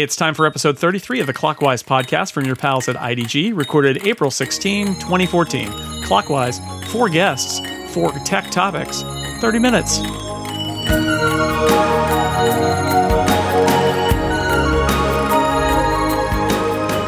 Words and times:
It's 0.00 0.14
time 0.14 0.32
for 0.32 0.46
episode 0.46 0.78
33 0.78 1.18
of 1.18 1.26
the 1.26 1.32
Clockwise 1.32 1.82
podcast 1.82 2.30
from 2.30 2.44
your 2.44 2.54
pals 2.54 2.88
at 2.88 2.94
IDG, 2.94 3.52
recorded 3.52 4.06
April 4.06 4.30
16, 4.30 4.94
2014. 4.94 5.72
Clockwise, 6.04 6.60
four 6.92 7.08
guests, 7.08 7.58
four 7.92 8.12
tech 8.24 8.48
topics, 8.52 9.02
30 9.40 9.58
minutes. 9.58 9.98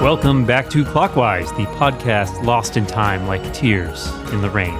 Welcome 0.00 0.44
back 0.44 0.68
to 0.70 0.84
Clockwise, 0.84 1.52
the 1.52 1.66
podcast 1.76 2.42
lost 2.42 2.76
in 2.76 2.86
time 2.86 3.28
like 3.28 3.54
tears 3.54 4.08
in 4.32 4.40
the 4.40 4.50
rain. 4.50 4.74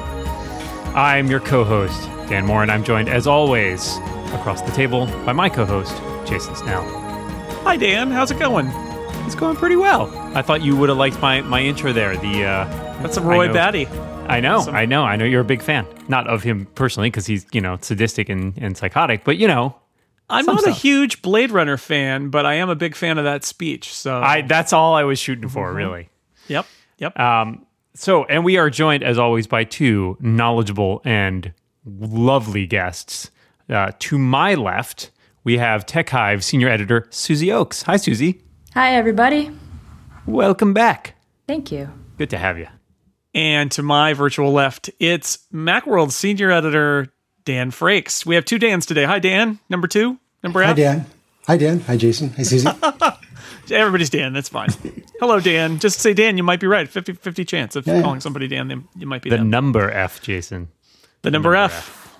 I'm 0.96 1.28
your 1.28 1.38
co 1.38 1.62
host, 1.62 2.02
Dan 2.28 2.44
Moren, 2.44 2.70
and 2.70 2.72
I'm 2.72 2.82
joined, 2.82 3.08
as 3.08 3.28
always, 3.28 3.98
across 4.32 4.62
the 4.62 4.72
table 4.72 5.06
by 5.24 5.32
my 5.32 5.48
co 5.48 5.64
host, 5.64 5.96
Jason 6.28 6.56
Snell. 6.56 6.99
Hi, 7.70 7.76
Dan. 7.76 8.10
How's 8.10 8.32
it 8.32 8.38
going? 8.40 8.66
It's 9.24 9.36
going 9.36 9.54
pretty 9.54 9.76
well. 9.76 10.12
I 10.34 10.42
thought 10.42 10.60
you 10.60 10.74
would 10.74 10.88
have 10.88 10.98
liked 10.98 11.22
my, 11.22 11.40
my 11.42 11.60
intro 11.60 11.92
there. 11.92 12.16
The 12.16 12.44
uh, 12.44 12.64
That's 13.00 13.16
a 13.16 13.20
Roy 13.20 13.46
know. 13.46 13.52
Batty. 13.52 13.86
I 13.86 14.40
know, 14.40 14.58
I 14.62 14.86
know, 14.86 15.04
I 15.04 15.14
know 15.14 15.24
you're 15.24 15.42
a 15.42 15.44
big 15.44 15.62
fan. 15.62 15.86
Not 16.08 16.26
of 16.26 16.42
him 16.42 16.66
personally, 16.74 17.10
because 17.10 17.26
he's, 17.26 17.46
you 17.52 17.60
know, 17.60 17.78
sadistic 17.80 18.28
and, 18.28 18.54
and 18.58 18.76
psychotic, 18.76 19.22
but, 19.22 19.36
you 19.36 19.46
know, 19.46 19.76
I'm 20.28 20.46
Some 20.46 20.56
not 20.56 20.66
a 20.66 20.72
huge 20.72 21.22
Blade 21.22 21.52
Runner 21.52 21.76
fan, 21.76 22.30
but 22.30 22.44
I 22.44 22.54
am 22.54 22.70
a 22.70 22.74
big 22.74 22.96
fan 22.96 23.18
of 23.18 23.24
that 23.24 23.44
speech. 23.44 23.94
So, 23.94 24.20
I 24.20 24.42
that's 24.42 24.72
all 24.72 24.94
I 24.94 25.04
was 25.04 25.20
shooting 25.20 25.44
Mm-hmm. 25.44 25.54
for, 25.54 25.72
really. 25.72 26.08
yep, 26.48 26.66
yep. 26.98 27.16
Um, 27.20 27.66
so, 27.94 28.24
and 28.24 28.44
we 28.44 28.56
are 28.56 28.68
joined 28.68 29.04
as 29.04 29.16
always 29.16 29.46
by 29.46 29.62
two 29.62 30.16
knowledgeable 30.18 31.02
and 31.04 31.52
lovely 31.86 32.66
guests. 32.66 33.30
Uh, 33.68 33.92
to 34.00 34.18
my 34.18 34.56
left, 34.56 35.12
we 35.44 35.58
have 35.58 35.86
TechHive 35.86 36.42
senior 36.42 36.68
editor 36.68 37.06
Susie 37.10 37.48
Ochs. 37.48 37.84
Hi, 37.84 37.96
Susie. 37.96 38.42
Hi, 38.74 38.94
everybody. 38.94 39.50
Welcome 40.26 40.74
back. 40.74 41.16
Thank 41.46 41.72
you. 41.72 41.90
Good 42.18 42.30
to 42.30 42.38
have 42.38 42.58
you. 42.58 42.68
And 43.34 43.70
to 43.72 43.82
my 43.82 44.12
virtual 44.12 44.52
left, 44.52 44.90
it's 44.98 45.38
Macworld 45.52 46.12
senior 46.12 46.50
editor 46.50 47.12
Dan 47.44 47.70
Frakes. 47.70 48.26
We 48.26 48.34
have 48.34 48.44
two 48.44 48.58
Dans 48.58 48.84
today. 48.84 49.04
Hi, 49.04 49.18
Dan. 49.18 49.58
Number 49.68 49.88
two. 49.88 50.18
Number 50.42 50.62
Hi, 50.62 50.70
F. 50.70 50.76
Dan. 50.76 51.06
Hi, 51.46 51.56
Dan. 51.56 51.80
Hi, 51.80 51.96
Jason. 51.96 52.30
Hi, 52.30 52.42
Susie. 52.42 52.68
Everybody's 53.70 54.10
Dan. 54.10 54.32
That's 54.32 54.48
fine. 54.48 54.70
Hello, 55.20 55.38
Dan. 55.38 55.78
Just 55.78 56.00
say 56.00 56.12
Dan. 56.12 56.36
You 56.36 56.42
might 56.42 56.60
be 56.60 56.66
right. 56.66 56.88
50 56.88 57.12
50 57.14 57.44
chance 57.44 57.76
of 57.76 57.86
yeah. 57.86 58.02
calling 58.02 58.20
somebody 58.20 58.48
Dan. 58.48 58.88
You 58.96 59.06
might 59.06 59.22
be 59.22 59.30
The 59.30 59.36
them. 59.36 59.50
number 59.50 59.90
F, 59.90 60.20
Jason. 60.20 60.68
The 61.22 61.30
number, 61.30 61.50
number 61.52 61.56
F. 61.56 62.18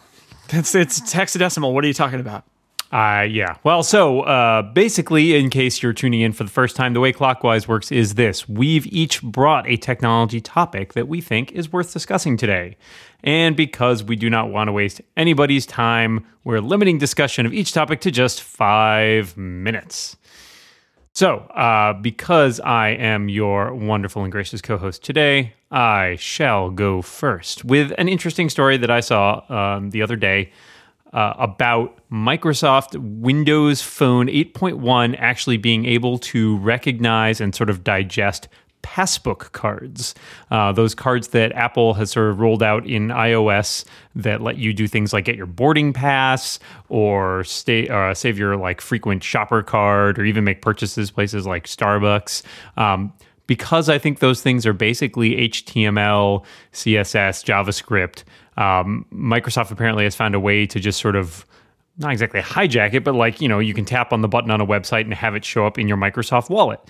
That's 0.49 0.75
it's 0.75 1.01
hexadecimal. 1.13 1.73
What 1.73 1.85
are 1.85 1.89
you 1.89 1.95
talking 1.95 2.21
about? 2.21 2.45
Uh, 2.93 3.25
yeah. 3.31 3.55
Well, 3.63 3.85
so 3.85 4.23
uh, 4.23 4.63
basically, 4.63 5.37
in 5.37 5.49
case 5.49 5.81
you're 5.81 5.93
tuning 5.93 6.23
in 6.23 6.33
for 6.33 6.43
the 6.43 6.51
first 6.51 6.75
time, 6.75 6.93
the 6.93 6.99
way 6.99 7.13
Clockwise 7.13 7.69
works 7.69 7.93
is 7.93 8.15
this 8.15 8.49
we've 8.49 8.87
each 8.89 9.23
brought 9.23 9.69
a 9.69 9.77
technology 9.77 10.41
topic 10.41 10.95
that 10.95 11.07
we 11.07 11.21
think 11.21 11.53
is 11.53 11.73
worth 11.73 11.93
discussing 11.93 12.37
today. 12.37 12.77
And 13.23 13.55
because 13.55 14.03
we 14.03 14.17
do 14.17 14.29
not 14.29 14.51
want 14.51 14.69
to 14.69 14.73
waste 14.73 15.01
anybody's 15.17 15.67
time, 15.67 16.27
we're 16.43 16.61
limiting 16.61 16.99
discussion 16.99 17.47
of 17.47 17.53
each 17.53 17.73
topic 17.73 18.01
to 18.01 18.11
just 18.11 18.43
five 18.43 19.37
minutes. 19.37 20.17
So, 21.13 21.39
uh, 21.39 21.93
because 21.93 22.61
I 22.61 22.91
am 22.91 23.29
your 23.29 23.73
wonderful 23.75 24.25
and 24.25 24.33
gracious 24.33 24.63
co 24.63 24.79
host 24.79 25.05
today, 25.05 25.55
I 25.71 26.17
shall 26.19 26.71
go 26.71 27.03
first 27.03 27.65
with 27.65 27.93
an 27.99 28.09
interesting 28.09 28.49
story 28.49 28.79
that 28.79 28.91
I 28.91 29.01
saw 29.01 29.43
um, 29.49 29.91
the 29.91 30.03
other 30.03 30.17
day 30.17 30.51
uh, 31.13 31.35
about 31.39 31.99
Microsoft 32.11 32.97
Windows 32.99 33.83
Phone 33.83 34.27
8.1 34.29 35.17
actually 35.19 35.57
being 35.57 35.85
able 35.87 36.19
to 36.19 36.57
recognize 36.59 37.41
and 37.41 37.55
sort 37.55 37.71
of 37.71 37.83
digest 37.85 38.49
passbook 38.83 39.53
cards. 39.53 40.15
Uh, 40.51 40.73
those 40.73 40.95
cards 40.95 41.29
that 41.29 41.53
Apple 41.53 41.95
has 41.95 42.11
sort 42.11 42.31
of 42.31 42.41
rolled 42.41 42.63
out 42.63 42.87
in 42.87 43.09
iOS 43.09 43.85
that 44.15 44.41
let 44.41 44.57
you 44.57 44.73
do 44.73 44.87
things 44.87 45.13
like 45.13 45.25
get 45.25 45.37
your 45.37 45.47
boarding 45.47 45.93
pass 45.93 46.59
or 46.89 47.45
stay 47.45 47.89
uh, 47.89 48.15
save 48.15 48.39
your 48.39 48.57
like 48.57 48.81
frequent 48.81 49.23
shopper 49.23 49.63
card 49.63 50.19
or 50.19 50.25
even 50.25 50.45
make 50.45 50.63
purchases 50.63 51.11
places 51.11 51.47
like 51.47 51.67
Starbucks. 51.67 52.43
Um, 52.77 53.13
because 53.47 53.89
I 53.89 53.99
think 53.99 54.21
those 54.21 54.43
things 54.43 54.65
are 54.65 54.73
basically 54.73 55.49
HTML, 55.49 56.45
CSS, 56.73 57.45
JavaScript. 57.45 58.23
Um, 58.57 59.07
Microsoft 59.13 59.71
apparently 59.71 60.05
has 60.05 60.15
found 60.15 60.35
a 60.35 60.41
way 60.41 60.67
to 60.67 60.81
just 60.81 61.01
sort 61.01 61.17
of 61.17 61.47
not 61.99 62.13
exactly 62.13 62.41
hijack 62.41 62.95
it, 62.95 63.05
but 63.05 63.15
like, 63.15 63.41
you 63.41 63.49
know, 63.49 63.59
you 63.59 63.75
can 63.75 63.85
tap 63.85 64.13
on 64.13 64.23
the 64.23 64.29
button 64.29 64.51
on 64.51 64.61
a 64.61 64.67
website 64.67 65.03
and 65.03 65.15
have 65.15 65.35
it 65.35 65.45
show 65.45 65.67
up 65.67 65.79
in 65.79 65.87
your 65.87 65.97
Microsoft 65.97 66.49
wallet. 66.51 66.81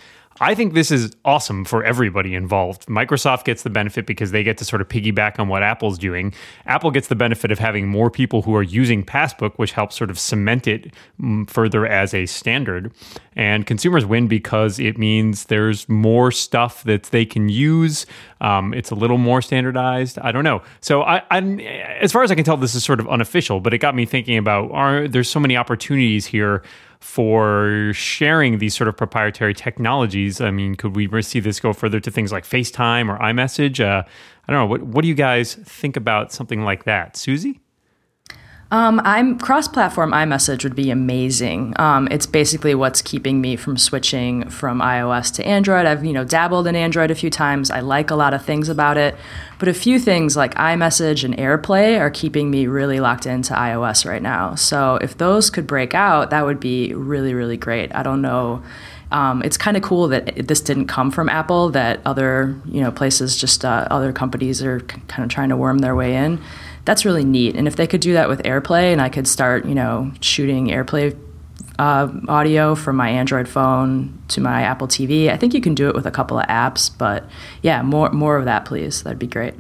I 0.43 0.55
think 0.55 0.73
this 0.73 0.91
is 0.91 1.15
awesome 1.23 1.67
for 1.67 1.85
everybody 1.85 2.35
involved. 2.35 2.87
Microsoft 2.87 3.45
gets 3.45 3.63
the 3.63 3.69
benefit 3.69 4.07
because 4.07 4.31
they 4.31 4.43
get 4.43 4.57
to 4.59 4.65
sort 4.65 4.81
of 4.81 4.89
piggyback 4.89 5.39
on 5.39 5.49
what 5.49 5.63
Apple's 5.63 5.99
doing. 5.99 6.33
Apple 6.65 6.91
gets 6.91 7.09
the 7.09 7.15
benefit 7.15 7.53
of 7.53 7.59
having 7.59 7.87
more 7.87 8.11
people 8.11 8.41
who 8.41 8.57
are 8.57 8.63
using 8.63 9.05
Passbook, 9.05 9.59
which 9.59 9.73
helps 9.73 9.97
sort 9.97 10.09
of 10.09 10.19
cement 10.19 10.67
it 10.67 10.95
mm, 11.21 11.49
further 11.49 11.87
as 11.87 12.15
a 12.15 12.25
standard. 12.25 12.91
And 13.37 13.67
consumers 13.67 14.07
win 14.07 14.29
because 14.29 14.79
it 14.79 14.97
means 14.97 15.45
there's 15.45 15.87
more 15.91 16.33
stuff 16.33 16.85
that 16.85 17.05
they 17.05 17.27
can 17.27 17.51
use. 17.51 18.07
Um, 18.41 18.73
it's 18.73 18.91
a 18.91 18.95
little 18.95 19.19
more 19.19 19.43
standardized. 19.43 20.19
I 20.21 20.33
don't 20.33 20.45
know. 20.45 20.63
So 20.81 21.03
I, 21.03 21.23
I'm, 21.31 21.61
as 21.61 22.13
far 22.13 22.23
as 22.23 22.31
I 22.31 22.35
can 22.35 22.45
tell, 22.45 22.57
this 22.57 22.75
is 22.75 22.83
sort 22.83 22.99
of 22.99 23.09
unofficial, 23.09 23.61
but 23.61 23.75
it 23.75 23.79
got 23.79 23.95
me 23.95 24.07
thinking 24.07 24.39
about 24.39 24.71
are 24.73 25.07
there's 25.07 25.29
so 25.29 25.39
many 25.39 25.59
opportunities 25.59 26.25
here 26.25 26.63
for 27.01 27.93
sharing 27.95 28.59
these 28.59 28.77
sort 28.77 28.89
of 28.89 28.97
proprietary 28.97 29.55
technologies. 29.55 30.41
I 30.41 30.51
mean, 30.51 30.75
could 30.75 30.95
we 30.95 31.23
see 31.23 31.41
this 31.41 31.59
go 31.59 31.73
further 31.73 31.99
to 32.01 32.11
things 32.11 32.31
like 32.31 32.45
FaceTime 32.45 33.09
or 33.09 33.19
iMessage? 33.19 33.81
Uh, 33.81 34.03
I 34.47 34.53
don't 34.53 34.61
know. 34.61 34.67
What, 34.67 34.83
what 34.83 35.03
do 35.03 35.09
you 35.09 35.15
guys 35.15 35.55
think 35.55 35.97
about 35.97 36.33
something 36.33 36.63
like 36.63 36.85
that, 36.85 37.17
Susie? 37.17 37.61
Um, 38.73 39.01
I'm 39.05 39.37
cross-platform 39.37 40.13
iMessage 40.13 40.63
would 40.63 40.77
be 40.77 40.93
amazing. 40.93 41.75
Um, 41.77 42.07
it's 42.09 42.27
basically 42.27 42.73
what's 42.77 43.03
keeping 43.03 43.41
me 43.41 43.57
from 43.57 43.77
switching 43.77 44.49
from 44.49 44.81
iOS 44.81 45.35
to 45.35 45.45
Android. 45.45 45.87
I've 45.87 46.05
you 46.05 46.13
know 46.13 46.23
dabbled 46.23 46.69
in 46.69 46.77
Android 46.77 47.11
a 47.11 47.17
few 47.17 47.31
times. 47.31 47.73
I 47.73 47.81
like 47.81 48.13
a 48.13 48.15
lot 48.15 48.33
of 48.33 48.45
things 48.45 48.69
about 48.69 48.97
it, 48.97 49.17
but 49.59 49.67
a 49.67 49.75
few 49.75 49.99
things 49.99 50.37
like 50.37 50.55
iMessage 50.55 51.25
and 51.25 51.37
AirPlay 51.37 51.99
are 51.99 52.11
keeping 52.11 52.49
me 52.49 52.69
really 52.69 53.01
locked 53.01 53.27
into 53.27 53.55
iOS 53.55 54.09
right 54.09 54.23
now. 54.23 54.55
So 54.55 54.97
if 55.03 55.19
those 55.19 55.51
could 55.51 55.67
break 55.67 55.93
out, 55.93 56.31
that 56.31 56.45
would 56.45 56.61
be 56.61 56.95
really 56.95 57.35
really 57.35 57.57
great. 57.57 57.93
I 57.93 58.05
don't 58.05 58.23
know. 58.23 58.63
Um, 59.11 59.43
it's 59.43 59.57
kind 59.57 59.77
of 59.77 59.83
cool 59.83 60.07
that 60.09 60.47
this 60.47 60.61
didn't 60.61 60.87
come 60.87 61.11
from 61.11 61.29
Apple. 61.29 61.71
That 61.71 62.01
other 62.07 62.61
you 62.67 62.81
know 62.81 62.93
places, 62.93 63.37
just 63.37 63.65
uh, 63.65 63.89
other 63.91 64.13
companies 64.13 64.63
are 64.63 64.79
kind 64.79 65.25
of 65.25 65.29
trying 65.29 65.49
to 65.49 65.57
worm 65.57 65.79
their 65.79 65.97
way 65.97 66.15
in. 66.15 66.41
That's 66.85 67.05
really 67.05 67.25
neat. 67.25 67.57
And 67.57 67.67
if 67.69 67.77
they 67.77 67.87
could 67.87 68.01
do 68.01 68.13
that 68.15 68.29
with 68.29 68.43
AirPlay, 68.43 68.93
and 68.93 69.01
I 69.01 69.09
could 69.09 69.29
start 69.29 69.65
you 69.67 69.75
know 69.75 70.13
shooting 70.21 70.69
AirPlay 70.69 71.17
uh, 71.79 72.09
audio 72.29 72.75
from 72.75 72.97
my 72.97 73.09
Android 73.09 73.49
phone 73.49 74.19
to 74.29 74.41
my 74.41 74.63
Apple 74.63 74.87
TV, 74.89 75.31
I 75.31 75.37
think 75.37 75.55
you 75.55 75.61
can 75.61 75.75
do 75.75 75.89
it 75.89 75.95
with 75.95 76.07
a 76.07 76.11
couple 76.11 76.39
of 76.39 76.47
apps. 76.47 76.91
But 76.97 77.25
yeah, 77.63 77.83
more 77.83 78.11
more 78.11 78.37
of 78.37 78.45
that, 78.47 78.65
please. 78.65 79.03
That'd 79.03 79.19
be 79.19 79.27
great. 79.27 79.55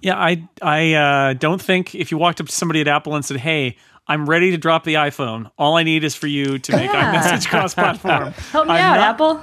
Yeah, 0.00 0.16
I 0.16 0.48
I 0.60 0.94
uh, 0.94 1.32
don't 1.34 1.62
think 1.62 1.94
if 1.94 2.10
you 2.10 2.18
walked 2.18 2.40
up 2.40 2.48
to 2.48 2.52
somebody 2.52 2.80
at 2.80 2.88
Apple 2.88 3.14
and 3.14 3.24
said, 3.24 3.36
"Hey, 3.36 3.76
I'm 4.08 4.28
ready 4.28 4.50
to 4.50 4.56
drop 4.58 4.82
the 4.84 4.94
iPhone. 4.94 5.50
All 5.58 5.76
I 5.76 5.84
need 5.84 6.02
is 6.02 6.14
for 6.16 6.26
you 6.26 6.58
to 6.58 6.72
make 6.76 6.90
Yeah. 6.92 7.14
iMessage 7.14 7.46
cross-platform." 7.48 8.32
Help 8.52 8.66
me 8.66 8.72
I'm 8.74 8.80
out, 8.80 8.96
not- 8.96 9.08
Apple. 9.14 9.40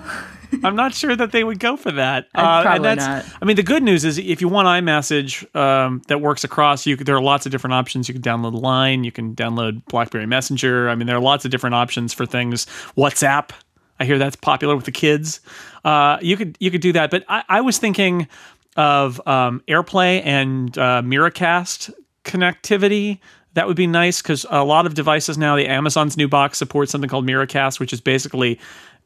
I'm 0.63 0.75
not 0.75 0.93
sure 0.93 1.15
that 1.15 1.31
they 1.31 1.43
would 1.43 1.59
go 1.59 1.77
for 1.77 1.91
that. 1.91 2.27
Uh, 2.33 2.63
probably 2.63 2.83
that's, 2.83 3.05
not. 3.05 3.25
I 3.41 3.45
mean, 3.45 3.55
the 3.55 3.63
good 3.63 3.83
news 3.83 4.05
is 4.05 4.17
if 4.17 4.41
you 4.41 4.47
want 4.47 4.67
iMessage 4.67 5.55
um, 5.55 6.01
that 6.07 6.21
works 6.21 6.43
across, 6.43 6.85
you 6.85 6.95
there 6.95 7.15
are 7.15 7.21
lots 7.21 7.45
of 7.45 7.51
different 7.51 7.73
options. 7.73 8.07
You 8.07 8.13
can 8.13 8.23
download 8.23 8.59
Line, 8.59 9.03
you 9.03 9.11
can 9.11 9.35
download 9.35 9.85
BlackBerry 9.85 10.25
Messenger. 10.25 10.89
I 10.89 10.95
mean, 10.95 11.07
there 11.07 11.15
are 11.15 11.21
lots 11.21 11.45
of 11.45 11.51
different 11.51 11.75
options 11.75 12.13
for 12.13 12.25
things. 12.25 12.65
WhatsApp, 12.97 13.51
I 13.99 14.05
hear 14.05 14.17
that's 14.17 14.35
popular 14.35 14.75
with 14.75 14.85
the 14.85 14.91
kids. 14.91 15.41
Uh, 15.83 16.17
you 16.21 16.37
could 16.37 16.57
you 16.59 16.71
could 16.71 16.81
do 16.81 16.93
that, 16.93 17.11
but 17.11 17.23
I, 17.27 17.43
I 17.49 17.61
was 17.61 17.77
thinking 17.77 18.27
of 18.75 19.25
um, 19.27 19.61
AirPlay 19.67 20.21
and 20.25 20.77
uh, 20.77 21.01
Miracast 21.03 21.93
connectivity. 22.23 23.19
That 23.55 23.67
would 23.67 23.75
be 23.75 23.87
nice 23.87 24.21
because 24.21 24.45
a 24.49 24.63
lot 24.63 24.85
of 24.85 24.93
devices 24.93 25.37
now, 25.37 25.55
the 25.55 25.67
Amazon's 25.67 26.15
new 26.15 26.27
box 26.27 26.57
supports 26.57 26.91
something 26.91 27.09
called 27.09 27.27
Miracast, 27.27 27.79
which 27.79 27.91
is 27.91 27.99
basically 27.99 28.59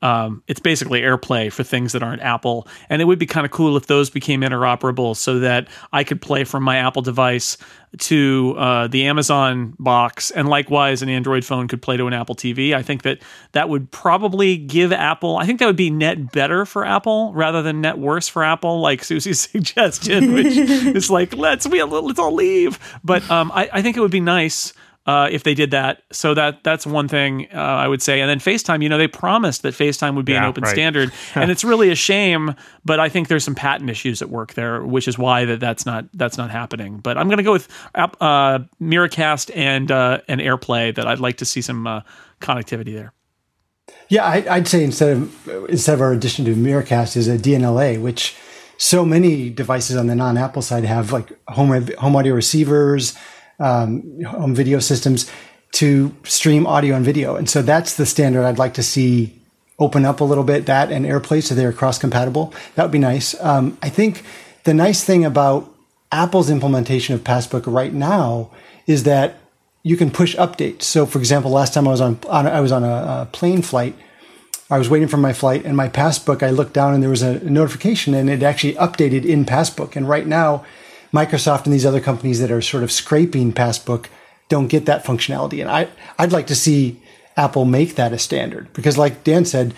um, 0.04 0.44
it's 0.48 0.60
basically 0.60 1.02
AirPlay 1.02 1.52
for 1.52 1.64
things 1.64 1.94
that 1.94 2.04
aren't 2.04 2.22
Apple. 2.22 2.68
And 2.90 3.02
it 3.02 3.06
would 3.06 3.20
be 3.20 3.26
kind 3.26 3.46
of 3.46 3.52
cool 3.52 3.78
if 3.78 3.88
those 3.88 4.10
became 4.10 4.42
interoperable 4.42 5.16
so 5.16 5.40
that 5.40 5.70
I 5.94 6.04
could 6.04 6.22
play 6.22 6.44
from 6.44 6.62
my 6.62 6.76
Apple 6.76 7.02
device 7.02 7.58
to 8.00 8.56
uh, 8.58 8.88
the 8.88 9.06
Amazon 9.06 9.76
box, 9.80 10.32
and 10.32 10.50
likewise, 10.50 11.02
an 11.02 11.10
Android 11.10 11.46
phone 11.46 11.68
could 11.68 11.82
play 11.82 11.96
to 11.96 12.08
an 12.08 12.14
Apple 12.14 12.36
TV. 12.36 12.74
I 12.74 12.82
think 12.82 13.04
that 13.04 13.20
that 13.52 13.70
would 13.70 13.92
probably 13.92 14.58
give 14.58 14.92
Apple. 14.92 15.38
I 15.38 15.46
think 15.46 15.60
that 15.60 15.68
would 15.68 15.76
be 15.76 15.92
net 15.92 16.32
better 16.32 16.66
for 16.66 16.86
Apple 16.86 17.32
rather 17.34 17.62
than 17.62 17.82
net 17.82 18.00
worse 18.00 18.28
for 18.28 18.44
Apple, 18.44 18.82
like 18.82 19.04
Susie's 19.04 19.42
suggestion, 19.52 20.34
which 20.34 20.48
is 20.58 21.10
like 21.10 21.36
let's 21.36 21.68
we 21.68 21.82
let's 21.84 22.20
all 22.20 22.34
leave. 22.34 22.80
But 23.04 23.30
um, 23.30 23.52
I, 23.54 23.70
I 23.72 23.82
think 23.82 23.96
it 23.96 24.00
would 24.00 24.12
be 24.12 24.20
nice 24.20 24.74
uh, 25.06 25.28
if 25.32 25.44
they 25.44 25.54
did 25.54 25.72
that. 25.72 26.04
So 26.12 26.34
that 26.34 26.64
that's 26.64 26.86
one 26.86 27.08
thing 27.08 27.48
uh, 27.54 27.58
I 27.58 27.88
would 27.88 28.02
say. 28.02 28.22
And 28.22 28.30
then 28.30 28.40
FaceTime, 28.40 28.82
you 28.82 28.90
know, 28.90 28.98
they 28.98 29.08
promised 29.08 29.64
that 29.64 29.74
FaceTime 29.74 30.16
would 30.16 30.26
be 30.26 30.34
an 30.34 30.44
open 30.44 30.64
right. 30.64 30.74
standard, 30.74 31.12
and 31.36 31.52
it's 31.52 31.64
really 31.64 31.90
a 31.90 31.96
shame. 31.96 32.56
But 32.86 33.00
I 33.00 33.10
think 33.10 33.28
there's 33.28 33.44
some 33.44 33.56
patent 33.56 33.90
issues 33.90 34.22
at 34.22 34.30
work 34.30 34.54
there, 34.54 34.84
which 34.84 35.08
is 35.08 35.18
why 35.18 35.46
that 35.46 35.60
that's 35.60 35.86
not 35.86 36.06
that's 36.14 36.38
not 36.38 36.52
happening. 36.52 36.98
But 36.98 37.18
I'm 37.18 37.28
going 37.28 37.38
to 37.38 37.44
go 37.44 37.54
with 37.54 37.68
uh, 37.96 38.60
Miracast 38.82 39.52
and 39.56 39.92
uh, 39.92 40.22
and 40.28 40.40
AirPlay. 40.40 40.96
That 40.96 41.08
I'd 41.08 41.20
like 41.20 41.38
to 41.38 41.46
see 41.46 41.62
some 41.62 41.86
uh, 41.86 42.02
connectivity 42.40 42.94
there. 42.94 43.14
Yeah, 44.10 44.26
I, 44.26 44.46
I'd 44.50 44.68
say 44.68 44.84
instead 44.84 45.18
of 45.18 45.68
instead 45.70 45.96
of 45.96 46.02
our 46.02 46.14
addition 46.14 46.46
to 46.46 46.56
Miracast 46.56 47.18
is 47.18 47.28
a 47.28 47.38
DLNA, 47.38 48.02
which 48.02 48.36
so 48.78 49.06
many 49.06 49.50
devices 49.50 49.96
on 49.96 50.08
the 50.08 50.16
non-Apple 50.16 50.62
side 50.62 50.84
have, 50.84 51.12
like 51.12 51.32
home 51.50 51.88
home 51.98 52.16
audio 52.16 52.34
receivers, 52.34 53.16
um, 53.60 54.24
home 54.24 54.56
video 54.56 54.80
systems 54.80 55.30
to 55.74 56.16
stream 56.24 56.68
audio 56.68 56.96
and 56.96 57.06
video, 57.06 57.36
and 57.36 57.50
so 57.50 57.62
that's 57.62 57.96
the 57.96 58.06
standard 58.06 58.46
I'd 58.46 58.60
like 58.60 58.76
to 58.76 58.84
see 58.84 59.40
open 59.80 60.06
up 60.06 60.22
a 60.22 60.24
little 60.24 60.44
bit. 60.44 60.66
That 60.66 60.92
and 60.92 61.06
AirPlay, 61.06 61.42
so 61.42 61.56
they're 61.56 61.74
cross 61.74 61.98
compatible. 61.98 62.54
That 62.76 62.84
would 62.84 62.92
be 62.92 63.00
nice. 63.00 63.40
Um, 63.42 63.78
I 63.82 63.90
think 63.90 64.24
the 64.64 64.74
nice 64.74 65.04
thing 65.04 65.26
about 65.26 65.74
Apple's 66.12 66.50
implementation 66.50 67.16
of 67.16 67.24
Passbook 67.24 67.64
right 67.66 67.94
now 67.94 68.52
is 68.86 69.04
that 69.04 69.38
you 69.82 69.98
can 69.98 70.12
push 70.12 70.36
updates. 70.38 70.84
So, 70.84 71.06
for 71.06 71.20
example, 71.20 71.52
last 71.52 71.74
time 71.74 71.88
I 71.88 71.92
was 71.92 72.02
on, 72.02 72.20
on 72.30 72.48
I 72.48 72.62
was 72.62 72.72
on 72.72 72.84
a, 72.84 72.88
a 73.24 73.30
plane 73.32 73.62
flight. 73.62 73.96
I 74.70 74.78
was 74.78 74.90
waiting 74.90 75.10
for 75.10 75.18
my 75.18 75.34
flight, 75.34 75.66
and 75.66 75.76
my 75.76 75.90
passbook. 75.90 76.42
I 76.42 76.50
looked 76.50 76.74
down, 76.74 76.94
and 76.94 77.04
there 77.04 77.10
was 77.10 77.22
a 77.22 77.44
notification, 77.44 78.14
and 78.14 78.30
it 78.30 78.42
actually 78.44 78.74
updated 78.76 79.26
in 79.26 79.46
Passbook. 79.46 79.96
And 79.96 80.08
right 80.08 80.26
now, 80.26 80.66
Microsoft 81.14 81.66
and 81.66 81.74
these 81.74 81.86
other 81.86 82.02
companies 82.02 82.40
that 82.40 82.52
are 82.52 82.62
sort 82.62 82.84
of 82.84 82.92
scraping 82.92 83.54
Passbook 83.54 84.10
don't 84.50 84.68
get 84.68 84.86
that 84.86 85.06
functionality. 85.06 85.62
And 85.62 85.70
I, 85.70 85.88
I'd 86.18 86.32
like 86.32 86.48
to 86.48 86.56
see 86.56 87.02
Apple 87.38 87.66
make 87.66 87.96
that 87.96 88.14
a 88.14 88.20
standard 88.20 88.72
because, 88.74 88.98
like 88.98 89.24
Dan 89.24 89.46
said, 89.46 89.74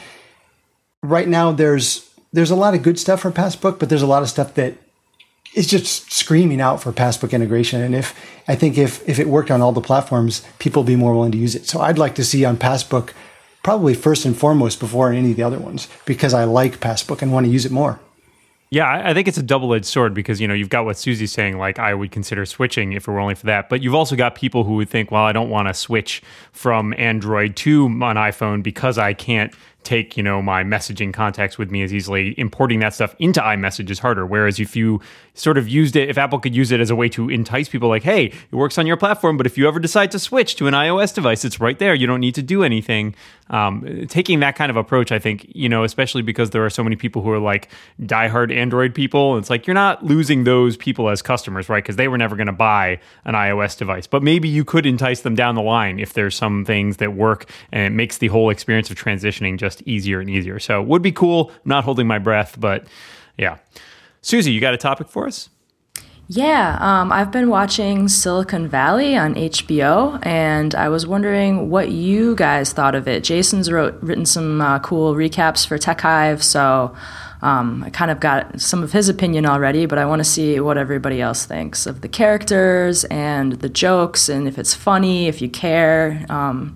right 1.04 1.28
now 1.28 1.52
there's 1.52 2.10
there's 2.34 2.52
a 2.52 2.56
lot 2.56 2.74
of 2.74 2.84
good 2.84 3.00
stuff 3.00 3.22
for 3.22 3.32
Passbook, 3.32 3.80
but 3.80 3.90
there's 3.90 4.02
a 4.02 4.08
lot 4.08 4.24
of 4.24 4.30
stuff 4.30 4.56
that 4.56 4.76
is 5.56 5.68
just 5.68 6.12
screaming 6.12 6.60
out 6.60 6.82
for 6.82 6.92
Passbook 6.92 7.32
integration. 7.32 7.82
And 7.82 7.96
if 7.96 8.14
I 8.48 8.56
think 8.56 8.78
if 8.78 9.08
if 9.08 9.20
it 9.20 9.28
worked 9.28 9.52
on 9.52 9.62
all 9.62 9.72
the 9.72 9.82
platforms, 9.82 10.42
people 10.60 10.84
would 10.84 10.88
be 10.88 10.96
more 10.96 11.14
willing 11.14 11.32
to 11.32 11.38
use 11.38 11.56
it. 11.56 11.68
So 11.68 11.82
I'd 11.82 11.98
like 11.98 12.16
to 12.16 12.24
see 12.24 12.44
on 12.44 12.58
Passbook 12.58 13.14
probably 13.64 13.94
first 13.94 14.26
and 14.26 14.38
foremost 14.38 14.80
before 14.80 15.12
any 15.12 15.32
of 15.32 15.38
the 15.38 15.44
other 15.44 15.60
ones 15.60 15.88
because 16.06 16.34
I 16.34 16.44
like 16.44 16.80
Passbook 16.80 17.22
and 17.22 17.32
want 17.32 17.46
to 17.46 17.52
use 17.52 17.66
it 17.66 17.72
more. 17.72 18.00
Yeah, 18.76 19.04
I 19.06 19.14
think 19.14 19.30
it's 19.30 19.38
a 19.38 19.42
double-edged 19.42 19.86
sword 19.86 20.14
because 20.14 20.42
you 20.42 20.50
know 20.50 20.54
you've 20.54 20.68
got 20.68 20.84
what 20.84 20.98
Susie's 20.98 21.32
saying, 21.32 21.58
like 21.58 21.80
I 21.80 21.94
would 21.94 22.12
consider 22.12 22.46
switching 22.46 22.92
if 22.92 23.08
it 23.08 23.12
were 23.12 23.22
only 23.22 23.34
for 23.34 23.46
that, 23.46 23.70
but 23.70 23.82
you've 23.82 23.96
also 23.96 24.18
got 24.18 24.36
people 24.36 24.66
who 24.66 24.74
would 24.74 24.90
think, 24.90 25.12
well, 25.12 25.24
I 25.24 25.32
don't 25.32 25.50
want 25.50 25.70
to 25.70 25.74
switch 25.74 26.22
from 26.52 26.94
Android 26.98 27.56
to 27.56 27.86
an 27.86 28.00
iPhone 28.00 28.64
because 28.64 28.98
I 28.98 29.14
can't 29.14 29.54
take 29.86 30.18
you 30.18 30.24
know 30.24 30.42
my 30.42 30.64
messaging 30.64 31.14
contacts 31.14 31.58
with 31.58 31.72
me 31.72 31.84
as 31.84 31.94
easily. 31.94 32.38
Importing 32.38 32.80
that 32.80 32.94
stuff 32.94 33.16
into 33.20 33.40
iMessage 33.40 33.90
is 33.90 34.00
harder. 34.00 34.26
Whereas 34.26 34.60
if 34.60 34.76
you 34.76 35.02
sort 35.34 35.58
of 35.58 35.68
used 35.68 35.96
it, 35.96 36.10
if 36.10 36.18
Apple 36.18 36.40
could 36.40 36.56
use 36.56 36.72
it 36.72 36.80
as 36.80 36.90
a 36.90 36.96
way 36.96 37.10
to 37.10 37.30
entice 37.30 37.70
people, 37.70 37.90
like, 37.90 38.04
hey, 38.04 38.26
it 38.26 38.56
works 38.56 38.78
on 38.78 38.88
your 38.88 38.98
platform, 38.98 39.38
but 39.38 39.46
if 39.46 39.58
you 39.58 39.68
ever 39.68 39.80
decide 39.80 40.12
to 40.12 40.20
switch 40.20 40.56
to 40.56 40.68
an 40.68 40.74
iOS 40.74 41.14
device, 41.14 41.46
it's 41.46 41.60
right 41.60 41.78
there. 41.78 41.94
You 41.94 42.08
don't 42.08 42.20
need 42.20 42.36
to 42.36 42.42
do 42.42 42.64
anything. 42.64 43.16
Um, 43.50 44.08
taking 44.08 44.40
that 44.40 44.56
kind 44.56 44.72
of 44.72 44.76
approach, 44.76 45.12
I 45.12 45.20
think, 45.20 45.46
you 45.54 45.70
know, 45.70 45.84
especially 45.84 46.24
because 46.24 46.50
there 46.50 46.66
are 46.66 46.70
so 46.70 46.84
many 46.84 46.96
people 46.96 47.22
who 47.22 47.30
are 47.30 47.40
like 47.40 47.70
diehard 48.02 48.52
Android 48.52 48.96
people. 48.96 49.38
It's 49.38 49.52
like 49.52 49.68
you're 49.68 49.76
not 49.76 50.04
losing 50.04 50.46
those 50.46 50.76
people 50.78 51.10
as 51.10 51.22
customers, 51.22 51.70
right? 51.70 51.84
Because 51.84 51.96
they 51.96 52.08
were 52.08 52.18
never 52.18 52.36
going 52.36 52.48
to 52.48 52.54
buy 52.54 53.00
an 53.24 53.36
iOS 53.36 53.78
device. 53.78 54.08
But 54.08 54.24
maybe 54.24 54.50
you 54.50 54.66
could 54.66 54.86
entice 54.86 55.22
them 55.22 55.36
down 55.36 55.54
the 55.54 55.62
line 55.62 56.00
if 56.00 56.14
there's 56.14 56.36
some 56.36 56.66
things 56.66 56.98
that 56.98 57.14
work 57.14 57.50
and 57.72 57.84
it 57.84 57.96
makes 57.96 58.18
the 58.18 58.28
whole 58.28 58.50
experience 58.50 58.90
of 58.90 58.98
transitioning 58.98 59.58
just 59.58 59.75
easier 59.86 60.20
and 60.20 60.30
easier. 60.30 60.60
So 60.60 60.82
it 60.82 60.88
would 60.88 61.02
be 61.02 61.12
cool. 61.12 61.52
I'm 61.52 61.70
not 61.70 61.84
holding 61.84 62.08
my 62.08 62.20
breath, 62.20 62.56
but 62.60 62.86
yeah. 63.38 63.58
Susie, 64.22 64.52
you 64.52 64.60
got 64.60 64.74
a 64.74 64.78
topic 64.78 65.08
for 65.08 65.28
us? 65.28 65.50
Yeah, 66.28 66.78
um, 66.82 67.12
I've 67.12 67.32
been 67.32 67.50
watching 67.50 68.08
Silicon 68.08 68.68
Valley 68.68 69.16
on 69.16 69.36
HBO, 69.36 70.20
and 70.26 70.74
I 70.74 70.90
was 70.90 71.06
wondering 71.06 71.70
what 71.70 71.92
you 71.92 72.36
guys 72.36 72.74
thought 72.74 72.96
of 72.96 73.08
it. 73.08 73.24
Jason's 73.24 73.72
wrote 73.72 74.02
written 74.02 74.26
some 74.26 74.60
uh, 74.60 74.80
cool 74.80 75.14
recaps 75.14 75.68
for 75.68 75.78
TechHive, 75.78 76.42
so 76.42 76.96
um, 77.44 77.84
I 77.84 77.92
kind 77.92 78.10
of 78.10 78.20
got 78.20 78.60
some 78.60 78.82
of 78.82 78.92
his 78.92 79.08
opinion 79.08 79.46
already, 79.46 79.86
but 79.86 80.00
I 80.00 80.06
want 80.06 80.20
to 80.20 80.24
see 80.24 80.60
what 80.60 80.80
everybody 80.80 81.22
else 81.22 81.46
thinks 81.46 81.86
of 81.86 82.02
the 82.02 82.08
characters 82.08 83.04
and 83.06 83.54
the 83.54 83.70
jokes, 83.70 84.28
and 84.28 84.48
if 84.48 84.58
it's 84.58 84.74
funny, 84.74 85.28
if 85.28 85.44
you 85.44 85.50
care. 85.50 86.26
Um, 86.28 86.76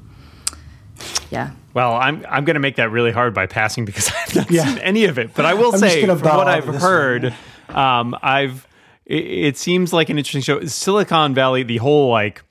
yeah. 1.31 1.51
Well, 1.73 1.93
I'm 1.93 2.25
I'm 2.27 2.45
going 2.45 2.55
to 2.55 2.59
make 2.59 2.77
that 2.77 2.89
really 2.91 3.11
hard 3.11 3.33
by 3.33 3.45
passing 3.45 3.85
because 3.85 4.11
I've 4.27 4.35
not 4.35 4.51
Yeah. 4.51 4.65
seen 4.65 4.77
any 4.79 5.05
of 5.05 5.19
it. 5.19 5.33
But 5.35 5.45
I 5.45 5.53
will 5.53 5.73
I'm 5.73 5.79
say, 5.79 6.05
from 6.05 6.19
what 6.21 6.47
I've 6.47 6.65
heard, 6.65 7.33
um, 7.69 8.15
I've 8.21 8.67
it, 9.05 9.23
it 9.25 9.57
seems 9.57 9.93
like 9.93 10.09
an 10.09 10.17
interesting 10.17 10.41
show. 10.41 10.63
Silicon 10.65 11.33
Valley, 11.33 11.63
the 11.63 11.77
whole 11.77 12.09
like 12.09 12.41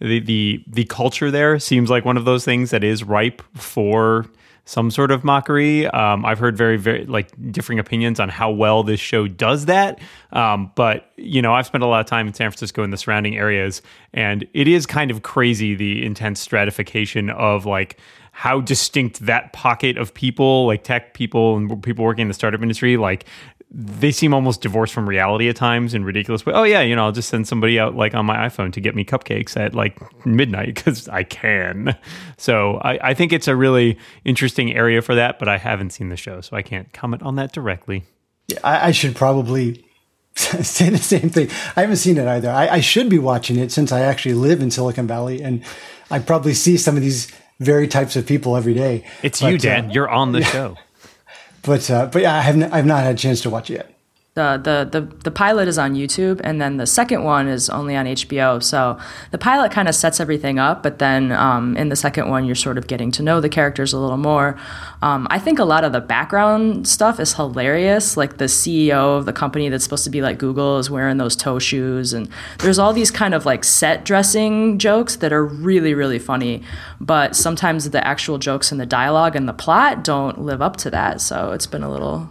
the 0.00 0.18
the 0.20 0.64
the 0.66 0.84
culture 0.84 1.30
there 1.30 1.58
seems 1.58 1.90
like 1.90 2.04
one 2.04 2.16
of 2.16 2.24
those 2.24 2.44
things 2.44 2.70
that 2.70 2.82
is 2.82 3.04
ripe 3.04 3.42
for 3.56 4.26
some 4.72 4.90
sort 4.90 5.10
of 5.10 5.22
mockery. 5.22 5.86
Um, 5.88 6.24
I've 6.24 6.38
heard 6.38 6.56
very, 6.56 6.78
very 6.78 7.04
like 7.04 7.28
differing 7.52 7.78
opinions 7.78 8.18
on 8.18 8.30
how 8.30 8.50
well 8.50 8.82
this 8.82 9.00
show 9.00 9.28
does 9.28 9.66
that. 9.66 10.00
Um, 10.32 10.72
but 10.74 11.12
you 11.18 11.42
know, 11.42 11.52
I've 11.52 11.66
spent 11.66 11.84
a 11.84 11.86
lot 11.86 12.00
of 12.00 12.06
time 12.06 12.26
in 12.26 12.32
San 12.32 12.50
Francisco 12.50 12.82
and 12.82 12.90
the 12.90 12.96
surrounding 12.96 13.36
areas, 13.36 13.82
and 14.14 14.48
it 14.54 14.66
is 14.66 14.86
kind 14.86 15.10
of 15.10 15.22
crazy 15.22 15.74
the 15.74 16.06
intense 16.06 16.40
stratification 16.40 17.28
of 17.28 17.66
like 17.66 17.98
how 18.32 18.62
distinct 18.62 19.20
that 19.26 19.52
pocket 19.52 19.98
of 19.98 20.14
people, 20.14 20.66
like 20.66 20.84
tech 20.84 21.12
people 21.12 21.58
and 21.58 21.82
people 21.82 22.02
working 22.02 22.22
in 22.22 22.28
the 22.28 22.34
startup 22.34 22.62
industry, 22.62 22.96
like 22.96 23.26
they 23.74 24.12
seem 24.12 24.34
almost 24.34 24.60
divorced 24.60 24.92
from 24.92 25.08
reality 25.08 25.48
at 25.48 25.56
times 25.56 25.94
in 25.94 26.04
ridiculous 26.04 26.44
way. 26.44 26.52
Oh 26.52 26.62
yeah, 26.64 26.82
you 26.82 26.94
know, 26.94 27.04
I'll 27.04 27.12
just 27.12 27.30
send 27.30 27.48
somebody 27.48 27.80
out 27.80 27.94
like 27.94 28.14
on 28.14 28.26
my 28.26 28.36
iPhone 28.36 28.70
to 28.74 28.80
get 28.80 28.94
me 28.94 29.02
cupcakes 29.02 29.56
at 29.56 29.74
like 29.74 29.98
midnight 30.26 30.66
because 30.74 31.08
I 31.08 31.22
can. 31.22 31.96
So 32.36 32.76
I, 32.82 33.10
I 33.10 33.14
think 33.14 33.32
it's 33.32 33.48
a 33.48 33.56
really 33.56 33.98
interesting 34.24 34.74
area 34.74 35.00
for 35.00 35.14
that, 35.14 35.38
but 35.38 35.48
I 35.48 35.56
haven't 35.56 35.90
seen 35.90 36.10
the 36.10 36.16
show, 36.16 36.42
so 36.42 36.54
I 36.54 36.62
can't 36.62 36.92
comment 36.92 37.22
on 37.22 37.36
that 37.36 37.52
directly. 37.52 38.04
Yeah, 38.48 38.58
I, 38.62 38.88
I 38.88 38.90
should 38.90 39.16
probably 39.16 39.82
say 40.34 40.90
the 40.90 40.98
same 40.98 41.30
thing. 41.30 41.48
I 41.74 41.80
haven't 41.80 41.96
seen 41.96 42.18
it 42.18 42.26
either. 42.26 42.50
I, 42.50 42.68
I 42.68 42.80
should 42.80 43.08
be 43.08 43.18
watching 43.18 43.56
it 43.56 43.72
since 43.72 43.90
I 43.90 44.00
actually 44.00 44.34
live 44.34 44.60
in 44.60 44.70
Silicon 44.70 45.06
Valley, 45.06 45.42
and 45.42 45.64
I 46.10 46.18
probably 46.18 46.52
see 46.52 46.76
some 46.76 46.96
of 46.96 47.02
these 47.02 47.32
very 47.58 47.88
types 47.88 48.16
of 48.16 48.26
people 48.26 48.54
every 48.54 48.74
day. 48.74 49.04
It's 49.22 49.40
But, 49.40 49.48
you, 49.48 49.54
uh, 49.56 49.58
Dan. 49.60 49.90
You're 49.90 50.10
on 50.10 50.32
the 50.32 50.42
show. 50.44 50.76
But 51.62 51.90
uh, 51.90 52.06
but 52.06 52.22
yeah, 52.22 52.36
I 52.36 52.40
haven't. 52.40 52.72
I've 52.72 52.86
not 52.86 53.02
had 53.02 53.14
a 53.14 53.18
chance 53.18 53.40
to 53.42 53.50
watch 53.50 53.70
it 53.70 53.74
yet. 53.74 53.91
The, 54.34 54.58
the 54.64 55.00
the 55.00 55.16
the 55.24 55.30
pilot 55.30 55.68
is 55.68 55.76
on 55.76 55.94
YouTube, 55.94 56.40
and 56.42 56.58
then 56.58 56.78
the 56.78 56.86
second 56.86 57.22
one 57.22 57.48
is 57.48 57.68
only 57.68 57.94
on 57.94 58.06
HBO. 58.06 58.62
So 58.62 58.98
the 59.30 59.36
pilot 59.36 59.72
kind 59.72 59.88
of 59.88 59.94
sets 59.94 60.20
everything 60.20 60.58
up, 60.58 60.82
but 60.82 60.98
then 60.98 61.32
um, 61.32 61.76
in 61.76 61.90
the 61.90 61.96
second 61.96 62.30
one, 62.30 62.46
you're 62.46 62.54
sort 62.54 62.78
of 62.78 62.86
getting 62.86 63.10
to 63.12 63.22
know 63.22 63.42
the 63.42 63.50
characters 63.50 63.92
a 63.92 63.98
little 63.98 64.16
more. 64.16 64.58
Um, 65.02 65.26
I 65.28 65.38
think 65.38 65.58
a 65.58 65.64
lot 65.64 65.84
of 65.84 65.92
the 65.92 66.00
background 66.00 66.88
stuff 66.88 67.20
is 67.20 67.34
hilarious. 67.34 68.16
Like 68.16 68.38
the 68.38 68.46
CEO 68.46 69.18
of 69.18 69.26
the 69.26 69.34
company 69.34 69.68
that's 69.68 69.84
supposed 69.84 70.04
to 70.04 70.10
be 70.10 70.22
like 70.22 70.38
Google 70.38 70.78
is 70.78 70.88
wearing 70.88 71.18
those 71.18 71.36
toe 71.36 71.58
shoes, 71.58 72.14
and 72.14 72.26
there's 72.60 72.78
all 72.78 72.94
these 72.94 73.10
kind 73.10 73.34
of 73.34 73.44
like 73.44 73.64
set 73.64 74.06
dressing 74.06 74.78
jokes 74.78 75.16
that 75.16 75.34
are 75.34 75.44
really 75.44 75.92
really 75.92 76.18
funny. 76.18 76.62
But 77.02 77.36
sometimes 77.36 77.90
the 77.90 78.06
actual 78.06 78.38
jokes 78.38 78.72
and 78.72 78.80
the 78.80 78.86
dialogue 78.86 79.36
and 79.36 79.46
the 79.46 79.52
plot 79.52 80.02
don't 80.02 80.40
live 80.40 80.62
up 80.62 80.78
to 80.78 80.90
that. 80.90 81.20
So 81.20 81.52
it's 81.52 81.66
been 81.66 81.82
a 81.82 81.90
little 81.90 82.30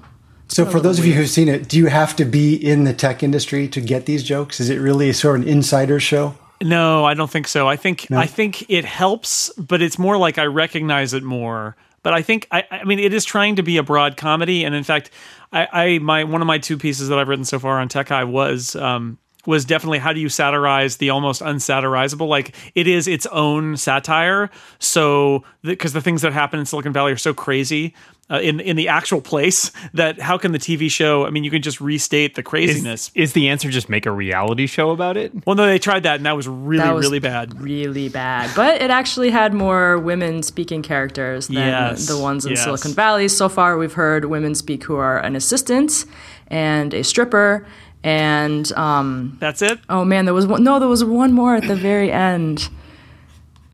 So 0.52 0.66
for 0.66 0.82
those 0.82 1.00
of 1.00 1.06
you 1.06 1.14
who've 1.14 1.30
seen 1.30 1.48
it, 1.48 1.70
do 1.70 1.78
you 1.78 1.86
have 1.86 2.14
to 2.18 2.26
be 2.26 2.56
in 2.56 2.84
the 2.84 2.92
tech 2.94 3.24
industry 3.24 3.70
to 3.70 3.80
get 3.80 4.06
these 4.06 4.22
jokes? 4.22 4.60
Is 4.60 4.70
it 4.70 4.80
really 4.80 5.14
sort 5.14 5.40
of 5.40 5.44
an 5.44 5.48
insider 5.48 5.98
show? 5.98 6.36
No, 6.62 7.06
I 7.06 7.14
don't 7.14 7.32
think 7.32 7.48
so. 7.48 7.70
I 7.70 7.78
think 7.78 8.12
I 8.12 8.28
think 8.28 8.70
it 8.70 8.84
helps, 8.84 9.50
but 9.54 9.82
it's 9.82 9.98
more 9.98 10.18
like 10.18 10.38
I 10.38 10.46
recognize 10.46 11.14
it 11.14 11.24
more. 11.24 11.78
But 12.04 12.14
I 12.14 12.22
think 12.22 12.50
I, 12.52 12.66
I 12.70 12.84
mean 12.84 13.00
it 13.00 13.14
is 13.14 13.24
trying 13.24 13.56
to 13.56 13.64
be 13.64 13.78
a 13.78 13.84
broad 13.84 14.18
comedy, 14.18 14.66
and 14.66 14.76
in 14.76 14.84
fact, 14.84 15.10
I, 15.54 15.68
I 15.72 16.00
my 16.00 16.26
one 16.26 16.42
of 16.42 16.48
my 16.48 16.58
two 16.58 16.78
pieces 16.78 17.08
that 17.08 17.18
I've 17.18 17.30
written 17.30 17.46
so 17.46 17.58
far 17.58 17.80
on 17.80 17.88
TechHive 17.88 18.30
was 18.30 18.76
um, 18.76 19.18
was 19.46 19.66
definitely 19.66 20.00
how 20.00 20.14
do 20.14 20.20
you 20.20 20.30
satirize 20.30 20.98
the 20.98 21.10
almost 21.10 21.42
unsatirizable? 21.42 22.28
Like 22.28 22.56
it 22.76 22.88
is 22.88 23.08
its 23.08 23.26
own 23.28 23.78
satire. 23.78 24.50
So 24.80 25.44
because 25.62 25.94
the, 25.94 26.02
things 26.02 26.22
that 26.22 26.34
happen 26.34 26.60
in 26.60 26.66
Silicon 26.66 26.94
Valley 26.94 27.12
are 27.12 27.18
so 27.18 27.34
crazy. 27.34 27.94
Uh, 28.32 28.40
in 28.40 28.62
in 28.62 28.78
the 28.78 28.88
actual 28.88 29.20
place, 29.20 29.72
that 29.94 30.22
how 30.22 30.38
can 30.38 30.54
the 30.54 30.58
TV 30.60 30.90
show? 30.90 31.26
I 31.26 31.32
mean, 31.32 31.44
you 31.44 31.52
can 31.52 31.62
just 31.62 31.82
restate 31.82 32.36
the 32.36 32.44
craziness. 32.44 33.12
is 33.14 33.34
the 33.34 33.50
answer 33.50 33.70
just 33.70 33.90
make 33.90 34.06
a 34.06 34.12
reality 34.12 34.68
show 34.68 34.92
about 34.92 35.18
it? 35.18 35.34
well, 35.46 35.56
no, 35.58 35.66
they 35.66 35.78
tried 35.80 36.04
that, 36.04 36.16
and 36.16 36.26
that 36.26 36.36
was 36.38 36.48
really 36.48 36.82
That 36.84 36.96
was 36.96 37.06
really 37.06 37.20
bad. 37.20 37.60
really 37.60 38.08
bad. 38.08 38.50
But 38.56 38.82
it 38.82 38.90
actually 38.90 39.32
had 39.32 39.54
more 39.54 39.98
women 40.00 40.44
speaking 40.44 40.82
characters 40.82 41.48
than 41.48 41.58
Yes, 41.58 42.08
the 42.08 42.18
ones 42.18 42.46
in 42.46 42.52
yes. 42.54 42.64
Silicon 42.64 42.94
Valley. 42.94 43.28
So 43.28 43.50
far, 43.50 43.78
we've 43.78 43.94
heard 43.94 44.24
women 44.26 44.56
speak 44.56 44.86
who 44.86 44.96
are 44.96 45.20
an 45.20 45.36
assistant 45.36 46.06
and 46.48 46.94
a 46.94 47.04
stripper. 47.04 47.68
And 48.04 48.72
um, 48.74 49.38
That's 49.42 49.62
it. 49.62 49.78
oh 49.90 50.06
man, 50.06 50.24
there 50.26 50.34
was 50.34 50.48
one, 50.48 50.64
no, 50.64 50.80
there 50.80 50.88
was 50.88 51.04
one 51.04 51.34
more 51.34 51.56
at 51.56 51.68
the 51.68 51.76
very 51.76 52.12
end. 52.12 52.70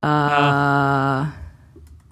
Uh, 0.03 1.31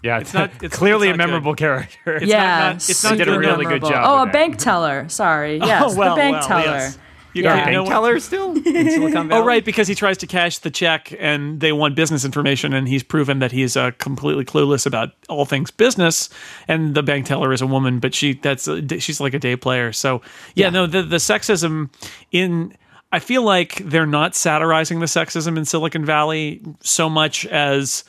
Yeah, 0.05 0.19
It's 0.19 0.33
not- 0.33 0.51
it's- 0.63 0.71
clearly 0.77 1.09
it's 1.09 1.15
a 1.15 1.17
not 1.17 1.25
memorable 1.27 1.55
character. 1.55 2.15
It's 2.17 2.25
yeah, 2.27 2.37
not- 2.43 2.59
not- 2.59 2.75
it's 2.89 3.03
not 3.03 3.09
super 3.13 3.25
did 3.25 3.33
a 3.33 3.39
really 3.39 3.65
good 3.65 3.81
memorable. 3.81 3.89
job 3.89 4.05
Oh, 4.07 4.21
a 4.21 4.25
that. 4.25 4.33
bank 4.33 4.57
teller. 4.57 5.09
Sorry, 5.09 5.57
yes, 5.63 5.83
Oh, 5.85 5.95
well, 5.97 6.15
the 6.15 6.21
bank 6.21 6.37
well, 6.37 6.47
teller. 6.47 6.63
yes. 6.63 6.97
You 7.33 7.43
Yeah. 7.43 7.57
got- 7.57 7.67
you 7.67 7.73
know 7.73 7.81
Bank 7.83 7.89
teller 7.91 8.19
still 8.21 8.51
in 8.65 8.89
Silicon 8.91 9.27
Valley. 9.27 9.41
Oh, 9.41 9.45
right, 9.45 9.65
because 9.65 9.89
he 9.89 9.95
tries 9.95 10.17
to 10.19 10.27
cash 10.27 10.59
the 10.59 10.69
check 10.71 11.13
and 11.19 11.59
they 11.59 11.73
want 11.73 11.93
business 11.95 12.23
information, 12.23 12.71
and 12.73 12.87
he's 12.87 13.03
proven 13.03 13.39
that 13.39 13.51
he's 13.51 13.75
uh, 13.75 13.91
completely 13.97 14.45
clueless 14.45 14.85
about 14.85 15.09
all 15.27 15.43
things 15.45 15.69
business. 15.69 16.29
And 16.69 16.95
the 16.95 17.03
bank 17.03 17.25
teller 17.25 17.51
is 17.51 17.61
a 17.61 17.67
woman, 17.67 17.99
but 17.99 18.13
she 18.15 18.35
that's 18.35 18.69
a, 18.69 18.99
she's 19.01 19.19
like 19.19 19.33
a 19.33 19.39
day 19.39 19.57
player. 19.57 19.91
So 19.91 20.21
yeah, 20.53 20.69
no, 20.69 20.85
the 20.87 21.01
the 21.03 21.17
sexism 21.17 21.89
in 22.31 22.73
I 23.11 23.19
feel 23.19 23.43
like 23.43 23.75
they're 23.83 24.05
not 24.07 24.33
satirizing 24.35 24.99
the 25.01 25.05
sexism 25.05 25.57
in 25.57 25.65
Silicon 25.65 26.05
Valley 26.05 26.61
so 26.81 27.09
much 27.09 27.45
as 27.47 28.05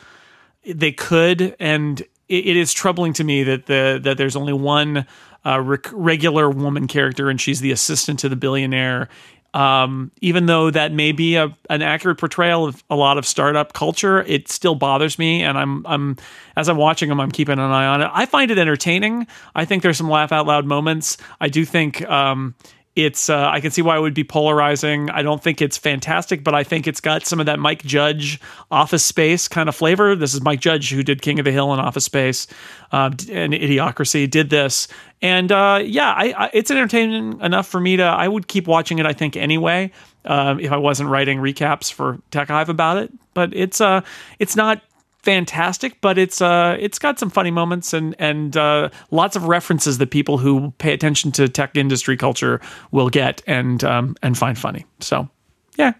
they 0.67 0.93
could, 0.93 1.57
and 1.59 2.01
it, 2.29 2.47
it 2.47 2.57
is 2.57 2.73
troubling 2.73 3.13
to 3.15 3.25
me 3.25 3.43
that 3.45 3.67
the 3.67 4.01
that 4.03 4.19
there's 4.19 4.37
only 4.37 4.53
one 4.53 5.07
uh, 5.45 5.61
rec- 5.61 5.91
regular 5.93 6.51
woman 6.51 6.87
character, 6.87 7.31
and 7.31 7.41
she's 7.41 7.61
the 7.61 7.71
assistant 7.71 8.19
to 8.21 8.29
the 8.29 8.37
billionaire. 8.37 9.09
Um, 9.55 10.11
even 10.21 10.45
though 10.45 10.71
that 10.71 10.93
may 10.93 11.13
be 11.13 11.37
a, 11.37 11.57
an 11.71 11.81
accurate 11.81 12.19
portrayal 12.19 12.67
of 12.67 12.85
a 12.91 12.97
lot 12.97 13.17
of 13.17 13.25
startup 13.25 13.73
culture, 13.73 14.23
it 14.25 14.49
still 14.49 14.75
bothers 14.75 15.19
me. 15.19 15.43
And 15.43 15.57
I'm 15.57 15.87
I'm 15.87 16.17
as 16.57 16.69
I'm 16.69 16.77
watching 16.77 17.09
them, 17.09 17.21
I'm 17.21 17.31
keeping 17.31 17.55
an 17.55 17.71
eye 17.71 17.87
on 17.87 18.03
it. 18.03 18.11
I 18.13 18.27
find 18.27 18.51
it 18.51 18.59
entertaining. 18.59 19.27
I 19.55 19.65
think 19.65 19.83
there's 19.83 19.97
some 19.97 20.11
laugh 20.11 20.31
out 20.31 20.47
loud 20.47 20.67
moments. 20.67 21.17
I 21.41 21.49
do 21.49 21.65
think. 21.65 22.07
Um, 22.09 22.55
it's 22.97 23.29
uh, 23.29 23.49
I 23.51 23.61
can 23.61 23.71
see 23.71 23.83
why 23.83 23.99
it 23.99 24.01
would 24.01 24.15
be 24.15 24.25
polarizing. 24.25 25.11
I 25.11 25.21
don't 25.21 25.43
think 25.43 25.61
it's 25.61 25.77
fantastic, 25.77 26.43
but 26.43 26.55
I 26.55 26.65
think 26.65 26.87
it's 26.87 27.01
got 27.01 27.27
some 27.27 27.39
of 27.39 27.47
that 27.47 27.59
Mike 27.59 27.83
Judge 27.83 28.41
Office 28.71 29.05
Space 29.05 29.49
kind 29.49 29.69
of 29.69 29.77
flavor. 29.77 30.17
This 30.17 30.33
is 30.33 30.41
Mike 30.41 30.61
Judge 30.61 30.91
who 30.91 31.03
did 31.03 31.21
King 31.21 31.39
of 31.39 31.45
the 31.45 31.53
Hill 31.53 31.73
and 31.73 31.81
Office 31.81 32.07
Space 32.07 32.47
uh, 32.93 33.11
and 33.31 33.53
Idiocracy. 33.53 34.29
Did 34.29 34.49
this, 34.49 34.89
and 35.21 35.53
uh, 35.53 35.83
yeah, 35.85 36.11
I, 36.11 36.35
I, 36.37 36.51
it's 36.55 36.71
entertaining 36.71 37.39
enough 37.43 37.69
for 37.69 37.81
me 37.81 37.99
to. 37.99 38.03
I 38.03 38.27
would 38.27 38.49
keep 38.49 38.67
watching 38.67 38.99
it. 38.99 39.05
I 39.05 39.13
think 39.13 39.37
anyway, 39.37 39.93
um, 40.25 40.59
if 40.59 40.73
I 40.73 40.79
wasn't 40.79 41.11
writing 41.11 41.39
recaps 41.39 41.93
for 41.93 42.19
TechHive 42.31 42.69
about 42.69 42.97
it. 42.97 43.13
But 43.35 43.55
it's 43.55 43.83
uh, 43.83 44.01
it's 44.39 44.57
not 44.57 44.81
fantastic, 45.27 46.01
but 46.01 46.19
it's 46.19 46.41
uh 46.41 46.77
it's 46.79 47.01
got 47.01 47.19
some 47.19 47.31
funny 47.31 47.51
moments 47.51 47.93
and 47.93 48.15
and 48.21 48.57
uh, 48.57 48.89
lots 49.11 49.35
of 49.35 49.49
references 49.49 49.99
that 49.99 50.13
people 50.13 50.39
who 50.39 50.71
pay 50.79 50.93
attention 50.93 51.33
to 51.33 51.49
tech 51.49 51.77
industry 51.77 52.17
culture 52.17 52.61
will 52.93 53.11
get 53.11 53.43
and 53.45 53.83
um, 53.83 54.15
and 54.23 54.39
find 54.39 54.57
funny. 54.57 54.87
So 55.01 55.29
yeah. 55.77 55.95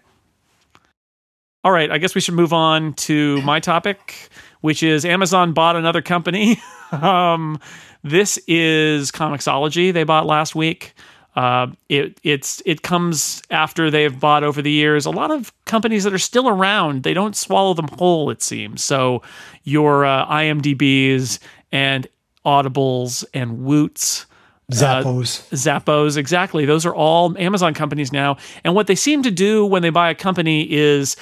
All 1.65 1.73
right, 1.73 1.91
I 1.91 1.97
guess 1.97 2.15
we 2.15 2.21
should 2.21 2.35
move 2.35 2.53
on 2.53 2.93
to 2.93 3.41
my 3.41 3.59
topic, 3.59 4.29
which 4.61 4.81
is 4.81 5.03
Amazon 5.03 5.51
bought 5.51 5.75
another 5.75 6.01
company. 6.01 6.61
um, 6.93 7.59
this 8.03 8.39
is 8.47 9.11
Comixology 9.11 9.91
they 9.91 10.05
bought 10.05 10.25
last 10.25 10.55
week. 10.55 10.93
Uh, 11.37 11.67
it 11.87 12.19
it's 12.23 12.63
it 12.65 12.81
comes 12.81 13.43
after 13.51 13.91
they've 13.91 14.19
bought 14.19 14.43
over 14.43 14.59
the 14.59 14.71
years 14.71 15.05
a 15.05 15.11
lot 15.11 15.29
of 15.29 15.53
companies 15.65 16.03
that 16.03 16.11
are 16.11 16.17
still 16.17 16.49
around. 16.49 17.03
They 17.03 17.13
don't 17.13 17.35
swallow 17.35 17.75
them 17.75 17.87
whole, 17.89 18.31
it 18.31 18.41
seems. 18.41 18.83
So 18.83 19.21
your 19.63 20.03
uh, 20.03 20.25
IMDb's 20.25 21.39
and 21.71 22.07
Audibles 22.43 23.23
and 23.35 23.63
Woots. 23.63 24.25
Zappos. 24.71 25.47
Zappos, 25.51 26.17
exactly. 26.17 26.65
Those 26.65 26.87
are 26.87 26.95
all 26.95 27.37
Amazon 27.37 27.75
companies 27.75 28.11
now. 28.11 28.37
And 28.63 28.73
what 28.73 28.87
they 28.87 28.95
seem 28.95 29.21
to 29.21 29.31
do 29.31 29.63
when 29.63 29.83
they 29.83 29.91
buy 29.91 30.09
a 30.09 30.15
company 30.15 30.63
is 30.63 31.15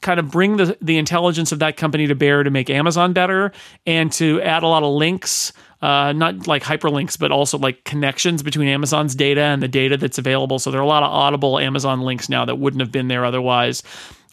kind 0.00 0.18
of 0.18 0.32
bring 0.32 0.56
the, 0.56 0.76
the 0.82 0.98
intelligence 0.98 1.52
of 1.52 1.60
that 1.60 1.76
company 1.76 2.08
to 2.08 2.16
bear 2.16 2.42
to 2.42 2.50
make 2.50 2.68
Amazon 2.70 3.12
better 3.12 3.52
and 3.86 4.10
to 4.14 4.42
add 4.42 4.64
a 4.64 4.66
lot 4.66 4.82
of 4.82 4.92
links, 4.92 5.52
uh, 5.82 6.12
not 6.12 6.46
like 6.46 6.62
hyperlinks, 6.62 7.18
but 7.18 7.32
also 7.32 7.58
like 7.58 7.84
connections 7.84 8.42
between 8.42 8.68
Amazon's 8.68 9.14
data 9.14 9.40
and 9.40 9.62
the 9.62 9.68
data 9.68 9.96
that's 9.96 10.18
available. 10.18 10.58
So 10.58 10.70
there 10.70 10.80
are 10.80 10.84
a 10.84 10.88
lot 10.88 11.02
of 11.02 11.10
audible 11.10 11.58
Amazon 11.58 12.00
links 12.02 12.28
now 12.28 12.44
that 12.44 12.56
wouldn't 12.56 12.80
have 12.80 12.92
been 12.92 13.08
there 13.08 13.24
otherwise. 13.24 13.82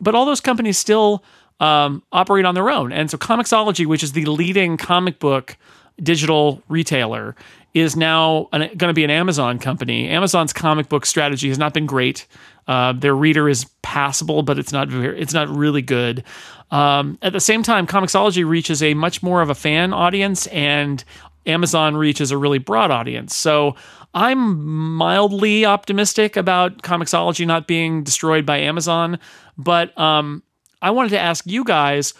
But 0.01 0.13
all 0.13 0.25
those 0.25 0.41
companies 0.41 0.77
still 0.77 1.23
um, 1.59 2.03
operate 2.11 2.45
on 2.45 2.55
their 2.55 2.69
own. 2.69 2.91
And 2.91 3.09
so 3.09 3.17
Comixology, 3.17 3.85
which 3.85 4.03
is 4.03 4.11
the 4.11 4.25
leading 4.25 4.77
comic 4.77 5.19
book 5.19 5.57
digital 6.01 6.61
retailer, 6.67 7.35
is 7.73 7.95
now 7.95 8.47
going 8.51 8.77
to 8.77 8.93
be 8.93 9.03
an 9.03 9.09
Amazon 9.09 9.59
company. 9.59 10.09
Amazon's 10.09 10.53
comic 10.53 10.89
book 10.89 11.05
strategy 11.05 11.47
has 11.49 11.57
not 11.57 11.73
been 11.73 11.85
great. 11.85 12.25
Uh, 12.67 12.91
their 12.93 13.15
reader 13.15 13.47
is 13.47 13.65
passable, 13.81 14.43
but 14.43 14.59
it's 14.59 14.71
not 14.71 14.89
very, 14.89 15.19
it's 15.19 15.33
not 15.33 15.47
really 15.47 15.81
good. 15.81 16.23
Um, 16.69 17.17
at 17.21 17.33
the 17.33 17.39
same 17.39 17.63
time, 17.63 17.87
Comixology 17.87 18.47
reaches 18.47 18.83
a 18.83 18.93
much 18.93 19.23
more 19.23 19.41
of 19.41 19.49
a 19.49 19.55
fan 19.55 19.93
audience, 19.93 20.47
and 20.47 21.03
Amazon 21.47 21.95
reaches 21.95 22.31
a 22.31 22.37
really 22.37 22.59
broad 22.59 22.91
audience. 22.91 23.35
So 23.35 23.75
I'm 24.13 24.63
mildly 24.95 25.65
optimistic 25.65 26.35
about 26.35 26.81
Comixology 26.81 27.45
not 27.45 27.67
being 27.67 28.03
destroyed 28.03 28.45
by 28.45 28.57
Amazon, 28.57 29.19
but 29.57 29.97
um, 29.97 30.43
I 30.81 30.91
wanted 30.91 31.09
to 31.09 31.19
ask 31.19 31.45
you 31.47 31.63
guys 31.63 32.13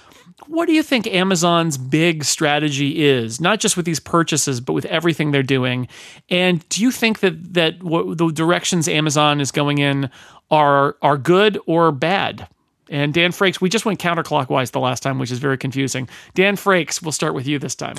what 0.46 0.68
do 0.68 0.74
you 0.74 0.84
think 0.84 1.08
Amazon's 1.08 1.78
big 1.78 2.24
strategy 2.24 3.04
is, 3.04 3.42
not 3.42 3.60
just 3.60 3.76
with 3.76 3.86
these 3.86 4.00
purchases, 4.00 4.62
but 4.62 4.74
with 4.74 4.86
everything 4.86 5.32
they're 5.32 5.42
doing? 5.42 5.88
And 6.30 6.68
do 6.70 6.84
you 6.84 6.92
think 6.92 7.22
that 7.22 7.54
that 7.56 7.80
the 7.80 8.32
directions 8.34 8.88
Amazon 8.88 9.42
is 9.42 9.52
going 9.52 9.80
in 9.80 10.10
are 10.52 10.96
are 11.02 11.18
good 11.18 11.58
or 11.66 11.92
bad? 11.92 12.48
And 12.90 13.14
Dan 13.14 13.32
Frakes, 13.32 13.60
we 13.60 13.70
just 13.70 13.86
went 13.86 14.00
counterclockwise 14.00 14.72
the 14.72 14.80
last 14.80 15.04
time, 15.04 15.20
which 15.20 15.32
is 15.32 15.40
very 15.40 15.58
confusing. 15.58 16.08
Dan 16.36 16.56
Frakes, 16.56 17.02
we'll 17.02 17.12
start 17.12 17.34
with 17.34 17.48
you 17.48 17.60
this 17.60 17.76
time. 17.76 17.98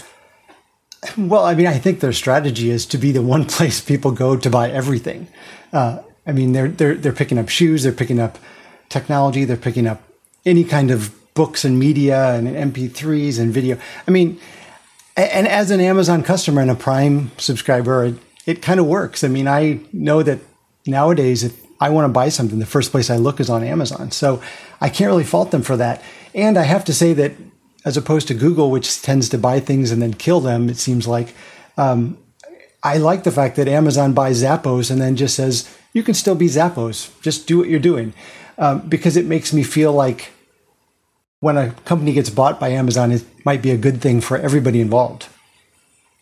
Well, 1.16 1.44
I 1.44 1.54
mean, 1.54 1.66
I 1.66 1.78
think 1.78 2.00
their 2.00 2.12
strategy 2.12 2.70
is 2.70 2.86
to 2.86 2.98
be 2.98 3.12
the 3.12 3.22
one 3.22 3.44
place 3.56 3.80
people 3.80 4.10
go 4.10 4.36
to 4.36 4.50
buy 4.50 4.70
everything. 4.70 5.28
Uh, 5.72 6.00
I 6.26 6.32
mean, 6.32 6.52
they're 6.52 6.68
they're 6.68 6.94
they're 6.94 7.12
picking 7.12 7.38
up 7.38 7.48
shoes, 7.48 7.82
they're 7.82 7.92
picking 7.92 8.20
up 8.20 8.38
technology, 8.88 9.44
they're 9.44 9.56
picking 9.56 9.86
up 9.86 10.02
any 10.44 10.64
kind 10.64 10.90
of 10.90 11.14
books 11.34 11.64
and 11.64 11.78
media 11.78 12.34
and 12.34 12.48
MP3s 12.48 13.38
and 13.38 13.52
video. 13.52 13.78
I 14.06 14.10
mean, 14.10 14.40
and 15.16 15.48
as 15.48 15.70
an 15.70 15.80
Amazon 15.80 16.22
customer 16.22 16.60
and 16.60 16.70
a 16.70 16.74
Prime 16.74 17.30
subscriber, 17.38 18.04
it, 18.04 18.14
it 18.46 18.62
kind 18.62 18.80
of 18.80 18.86
works. 18.86 19.24
I 19.24 19.28
mean, 19.28 19.48
I 19.48 19.80
know 19.92 20.22
that 20.22 20.38
nowadays, 20.86 21.44
if 21.44 21.60
I 21.80 21.90
want 21.90 22.04
to 22.06 22.12
buy 22.12 22.28
something, 22.28 22.58
the 22.58 22.66
first 22.66 22.90
place 22.90 23.10
I 23.10 23.16
look 23.16 23.40
is 23.40 23.50
on 23.50 23.62
Amazon. 23.62 24.10
So 24.10 24.42
I 24.80 24.88
can't 24.88 25.10
really 25.10 25.24
fault 25.24 25.50
them 25.50 25.62
for 25.62 25.76
that. 25.76 26.02
And 26.34 26.56
I 26.56 26.62
have 26.62 26.84
to 26.86 26.94
say 26.94 27.12
that 27.14 27.32
as 27.88 27.96
opposed 27.96 28.28
to 28.28 28.34
Google, 28.34 28.70
which 28.70 29.00
tends 29.00 29.30
to 29.30 29.38
buy 29.38 29.60
things 29.60 29.90
and 29.90 30.02
then 30.02 30.12
kill 30.12 30.40
them, 30.40 30.68
it 30.68 30.76
seems 30.76 31.08
like. 31.08 31.34
Um, 31.78 32.18
I 32.82 32.98
like 32.98 33.24
the 33.24 33.32
fact 33.32 33.56
that 33.56 33.66
Amazon 33.66 34.12
buys 34.12 34.42
Zappos 34.42 34.90
and 34.90 35.00
then 35.00 35.16
just 35.16 35.34
says, 35.34 35.74
you 35.94 36.02
can 36.02 36.12
still 36.12 36.34
be 36.34 36.48
Zappos. 36.48 37.10
Just 37.22 37.46
do 37.46 37.56
what 37.56 37.68
you're 37.68 37.80
doing. 37.80 38.12
Um, 38.58 38.86
because 38.86 39.16
it 39.16 39.24
makes 39.24 39.54
me 39.54 39.62
feel 39.62 39.94
like 39.94 40.32
when 41.40 41.56
a 41.56 41.70
company 41.86 42.12
gets 42.12 42.28
bought 42.28 42.60
by 42.60 42.68
Amazon, 42.68 43.10
it 43.10 43.24
might 43.46 43.62
be 43.62 43.70
a 43.70 43.78
good 43.78 44.02
thing 44.02 44.20
for 44.20 44.36
everybody 44.36 44.82
involved. 44.82 45.28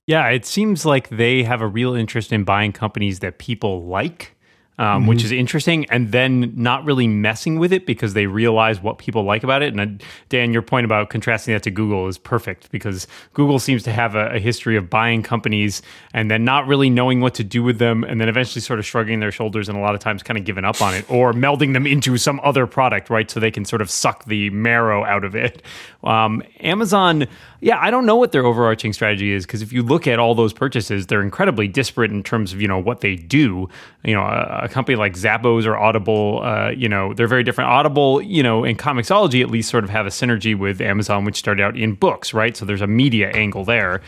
Yeah, 0.07 0.29
it 0.29 0.47
seems 0.47 0.87
like 0.87 1.09
they 1.09 1.43
have 1.43 1.61
a 1.61 1.67
real 1.67 1.95
interest 1.95 2.33
in 2.33 2.45
buying 2.45 2.73
companies 2.73 3.19
that 3.19 3.39
people 3.39 3.85
like. 3.87 4.36
Um, 4.79 5.01
mm-hmm. 5.01 5.09
Which 5.09 5.25
is 5.25 5.33
interesting, 5.33 5.87
and 5.87 6.13
then 6.13 6.53
not 6.55 6.85
really 6.85 7.09
messing 7.09 7.59
with 7.59 7.73
it 7.73 7.87
because 7.87 8.13
they 8.13 8.27
realize 8.27 8.79
what 8.79 8.99
people 8.99 9.23
like 9.23 9.43
about 9.43 9.63
it. 9.63 9.75
And 9.75 10.03
uh, 10.03 10.05
Dan, 10.29 10.53
your 10.53 10.61
point 10.61 10.85
about 10.85 11.09
contrasting 11.09 11.55
that 11.55 11.63
to 11.63 11.71
Google 11.71 12.09
is 12.09 12.19
perfect 12.19 12.71
because 12.71 13.07
Google 13.33 13.59
seems 13.59 13.83
to 13.85 13.93
have 13.93 14.15
a, 14.15 14.35
a, 14.35 14.39
history 14.39 14.77
of 14.77 14.91
buying 14.91 15.23
companies 15.23 15.81
and 16.13 16.31
then 16.31 16.45
not 16.45 16.67
really 16.67 16.91
knowing 16.91 17.23
what 17.23 17.33
to 17.37 17.45
do 17.45 17.63
with 17.63 17.79
them, 17.79 18.05
and 18.05 18.21
then 18.21 18.29
eventually 18.29 18.61
sort 18.61 18.79
of 18.79 18.85
shrugging 18.85 19.21
their 19.21 19.33
shoulders 19.33 19.67
and 19.71 19.79
a 19.79 19.81
lot 19.81 19.95
of 19.95 20.01
times 20.03 20.23
kind 20.23 20.37
of 20.37 20.45
giving 20.45 20.67
up 20.67 20.83
on 20.83 20.95
it 20.95 21.11
or 21.11 21.33
melding 21.33 21.73
them 21.73 21.87
into 21.87 22.19
some 22.19 22.39
other 22.45 22.67
product, 22.67 23.09
right? 23.09 23.31
So 23.31 23.41
they 23.41 23.51
can 23.51 23.65
sort 23.65 23.81
of 23.81 23.89
suck 23.89 24.27
the 24.27 24.51
marrow 24.51 25.07
out 25.07 25.25
of 25.25 25.35
it. 25.35 25.63
Um, 26.05 26.43
Amazon, 26.61 27.27
yeah, 27.61 27.79
I 27.81 27.91
don't 27.91 28.07
know 28.07 28.17
what 28.17 28.33
their 28.33 28.45
overarching 28.45 28.93
strategy 28.93 29.33
is 29.33 29.47
because 29.47 29.63
if 29.63 29.73
you 29.73 29.83
look 29.83 30.07
at 30.07 30.19
all 30.19 30.35
those 30.35 30.53
purchases, 30.53 31.07
they're 31.07 31.23
incredibly 31.23 31.67
disparate 31.67 32.11
in 32.11 32.23
terms 32.23 32.53
of 32.53 32.61
you 32.61 32.69
know 32.69 32.79
what 32.79 33.01
they 33.01 33.17
do. 33.17 33.69
You 34.05 34.15
know, 34.15 34.23
a, 34.23 34.66
a 34.67 34.73
company 34.73 34.97
like 34.97 35.15
Zappos 35.15 35.65
or 35.65 35.77
Audible, 35.77 36.41
uh, 36.43 36.71
you 36.71 36.89
know, 36.89 37.15
they're 37.15 37.29
very 37.29 37.43
different. 37.43 37.71
Audible, 37.71 38.21
you 38.21 38.43
know, 38.43 38.65
in 38.65 38.77
Comixology 38.77 39.41
at 39.41 39.51
least 39.51 39.71
sort 39.71 39.85
of 39.85 39.91
have 39.91 40.07
a 40.07 40.11
synergy 40.11 40.57
with 40.57 40.81
Amazon, 40.81 41.25
which 41.25 41.37
started 41.37 41.63
out 41.63 41.77
in 41.77 41.95
books, 41.95 42.35
right? 42.35 42.57
So 42.57 42.65
there's 42.67 42.83
a 42.83 42.87
media 42.87 43.31
angle 43.31 43.65
there. 43.65 44.03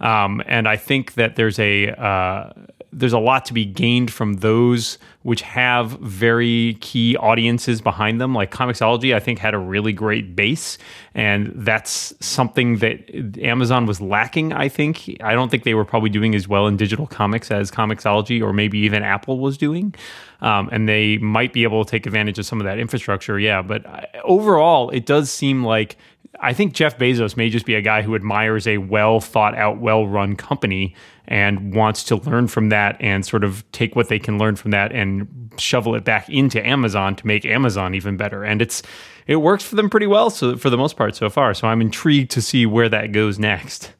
Um, 0.00 0.42
and 0.46 0.68
I 0.68 0.76
think 0.76 1.14
that 1.14 1.36
there's 1.36 1.58
a 1.58 1.90
uh, 1.90 2.52
there's 2.92 3.12
a 3.12 3.18
lot 3.18 3.44
to 3.46 3.54
be 3.54 3.64
gained 3.64 4.12
from 4.12 4.34
those 4.34 4.98
which 5.22 5.42
have 5.42 5.90
very 6.00 6.78
key 6.80 7.16
audiences 7.18 7.80
behind 7.80 8.20
them. 8.20 8.34
Like 8.34 8.50
Comixology, 8.50 9.14
I 9.14 9.20
think 9.20 9.38
had 9.38 9.52
a 9.52 9.58
really 9.58 9.92
great 9.92 10.34
base, 10.34 10.78
and 11.14 11.52
that's 11.54 12.14
something 12.20 12.78
that 12.78 13.38
Amazon 13.38 13.86
was 13.86 14.00
lacking. 14.00 14.52
I 14.52 14.68
think 14.68 15.16
I 15.22 15.34
don't 15.34 15.50
think 15.50 15.64
they 15.64 15.74
were 15.74 15.84
probably 15.84 16.10
doing 16.10 16.34
as 16.34 16.48
well 16.48 16.66
in 16.66 16.76
digital 16.76 17.06
comics 17.06 17.50
as 17.50 17.70
Comixology 17.70 18.42
or 18.42 18.52
maybe 18.52 18.78
even 18.78 19.02
Apple 19.02 19.38
was 19.38 19.58
doing. 19.58 19.94
Um, 20.42 20.70
and 20.72 20.88
they 20.88 21.18
might 21.18 21.52
be 21.52 21.64
able 21.64 21.84
to 21.84 21.90
take 21.90 22.06
advantage 22.06 22.38
of 22.38 22.46
some 22.46 22.60
of 22.60 22.64
that 22.64 22.78
infrastructure. 22.78 23.38
Yeah, 23.38 23.60
but 23.60 23.84
overall, 24.24 24.88
it 24.88 25.04
does 25.04 25.30
seem 25.30 25.64
like 25.64 25.98
I 26.42 26.52
think 26.52 26.72
Jeff 26.72 26.98
Bezos 26.98 27.36
may 27.36 27.50
just 27.50 27.66
be 27.66 27.74
a 27.74 27.82
guy 27.82 28.02
who 28.02 28.14
admires 28.14 28.66
a 28.66 28.78
well 28.78 29.20
thought 29.20 29.54
out, 29.54 29.78
well 29.78 30.06
run 30.06 30.36
company 30.36 30.94
and 31.28 31.74
wants 31.74 32.02
to 32.04 32.16
learn 32.16 32.48
from 32.48 32.70
that 32.70 32.96
and 33.00 33.24
sort 33.24 33.44
of 33.44 33.70
take 33.72 33.94
what 33.94 34.08
they 34.08 34.18
can 34.18 34.38
learn 34.38 34.56
from 34.56 34.70
that 34.70 34.92
and 34.92 35.28
shovel 35.58 35.94
it 35.94 36.04
back 36.04 36.28
into 36.28 36.64
Amazon 36.66 37.14
to 37.16 37.26
make 37.26 37.44
Amazon 37.44 37.94
even 37.94 38.16
better. 38.16 38.42
And 38.42 38.62
it's 38.62 38.82
it 39.26 39.36
works 39.36 39.64
for 39.64 39.76
them 39.76 39.90
pretty 39.90 40.06
well 40.06 40.30
so 40.30 40.56
for 40.56 40.70
the 40.70 40.78
most 40.78 40.96
part 40.96 41.14
so 41.14 41.28
far. 41.30 41.54
So 41.54 41.68
I'm 41.68 41.80
intrigued 41.80 42.30
to 42.32 42.42
see 42.42 42.66
where 42.66 42.88
that 42.88 43.12
goes 43.12 43.38
next. 43.38 43.92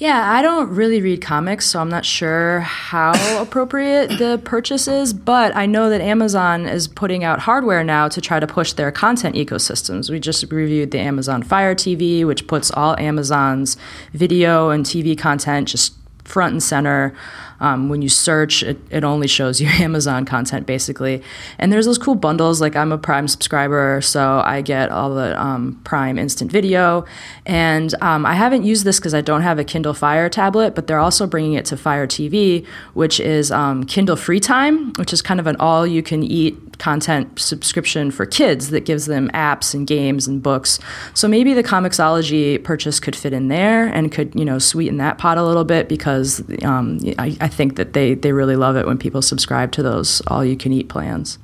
Yeah, 0.00 0.32
I 0.32 0.40
don't 0.40 0.70
really 0.70 1.02
read 1.02 1.20
comics, 1.20 1.66
so 1.66 1.78
I'm 1.78 1.90
not 1.90 2.06
sure 2.06 2.60
how 2.60 3.12
appropriate 3.42 4.18
the 4.18 4.40
purchase 4.42 4.88
is, 4.88 5.12
but 5.12 5.54
I 5.54 5.66
know 5.66 5.90
that 5.90 6.00
Amazon 6.00 6.64
is 6.64 6.88
putting 6.88 7.22
out 7.22 7.40
hardware 7.40 7.84
now 7.84 8.08
to 8.08 8.18
try 8.18 8.40
to 8.40 8.46
push 8.46 8.72
their 8.72 8.90
content 8.90 9.36
ecosystems. 9.36 10.08
We 10.08 10.18
just 10.18 10.50
reviewed 10.50 10.92
the 10.92 11.00
Amazon 11.00 11.42
Fire 11.42 11.74
TV, 11.74 12.24
which 12.24 12.46
puts 12.46 12.70
all 12.70 12.98
Amazon's 12.98 13.76
video 14.14 14.70
and 14.70 14.86
TV 14.86 15.18
content 15.18 15.68
just 15.68 15.92
front 16.24 16.52
and 16.52 16.62
center. 16.62 17.14
Um, 17.60 17.88
when 17.88 18.02
you 18.02 18.08
search, 18.08 18.62
it, 18.62 18.78
it 18.90 19.04
only 19.04 19.26
shows 19.26 19.60
you 19.60 19.68
Amazon 19.80 20.24
content 20.24 20.66
basically. 20.66 21.22
And 21.58 21.72
there's 21.72 21.86
those 21.86 21.98
cool 21.98 22.14
bundles. 22.14 22.60
Like 22.60 22.76
I'm 22.76 22.92
a 22.92 22.98
Prime 22.98 23.28
subscriber, 23.28 24.00
so 24.00 24.42
I 24.44 24.62
get 24.62 24.90
all 24.90 25.14
the 25.14 25.40
um, 25.40 25.80
Prime 25.84 26.18
instant 26.18 26.50
video. 26.50 27.04
And 27.46 27.94
um, 28.00 28.26
I 28.26 28.34
haven't 28.34 28.64
used 28.64 28.84
this 28.84 28.98
because 28.98 29.14
I 29.14 29.20
don't 29.20 29.42
have 29.42 29.58
a 29.58 29.64
Kindle 29.64 29.94
Fire 29.94 30.28
tablet, 30.28 30.74
but 30.74 30.86
they're 30.86 30.98
also 30.98 31.26
bringing 31.26 31.54
it 31.54 31.64
to 31.66 31.76
Fire 31.76 32.06
TV, 32.06 32.66
which 32.94 33.20
is 33.20 33.50
um, 33.52 33.84
Kindle 33.84 34.16
Free 34.16 34.40
Time, 34.40 34.92
which 34.94 35.12
is 35.12 35.22
kind 35.22 35.40
of 35.40 35.46
an 35.46 35.56
all 35.56 35.86
you 35.86 36.02
can 36.02 36.22
eat 36.22 36.78
content 36.80 37.38
subscription 37.38 38.10
for 38.10 38.26
kids 38.26 38.70
that 38.70 38.84
gives 38.86 39.06
them 39.06 39.30
apps 39.32 39.74
and 39.74 39.86
games 39.86 40.26
and 40.26 40.42
books. 40.42 40.80
So 41.14 41.28
maybe 41.28 41.54
the 41.54 41.62
Comixology 41.62 42.62
purchase 42.64 42.98
could 42.98 43.14
fit 43.14 43.32
in 43.32 43.48
there 43.48 43.86
and 43.86 44.10
could 44.10 44.34
you 44.34 44.44
know 44.44 44.58
sweeten 44.58 44.96
that 44.96 45.18
pot 45.18 45.38
a 45.38 45.44
little 45.44 45.64
bit 45.64 45.88
because 45.88 46.42
um, 46.64 46.98
I, 47.18 47.36
I 47.40 47.48
think 47.50 47.76
that 47.76 47.92
they 47.92 48.14
they 48.14 48.32
really 48.32 48.56
love 48.56 48.76
it 48.76 48.86
when 48.86 48.98
people 48.98 49.22
subscribe 49.22 49.72
to 49.72 49.82
those 49.82 50.20
all 50.28 50.44
you 50.44 50.56
can 50.56 50.72
eat 50.72 50.88
plans. 50.88 51.38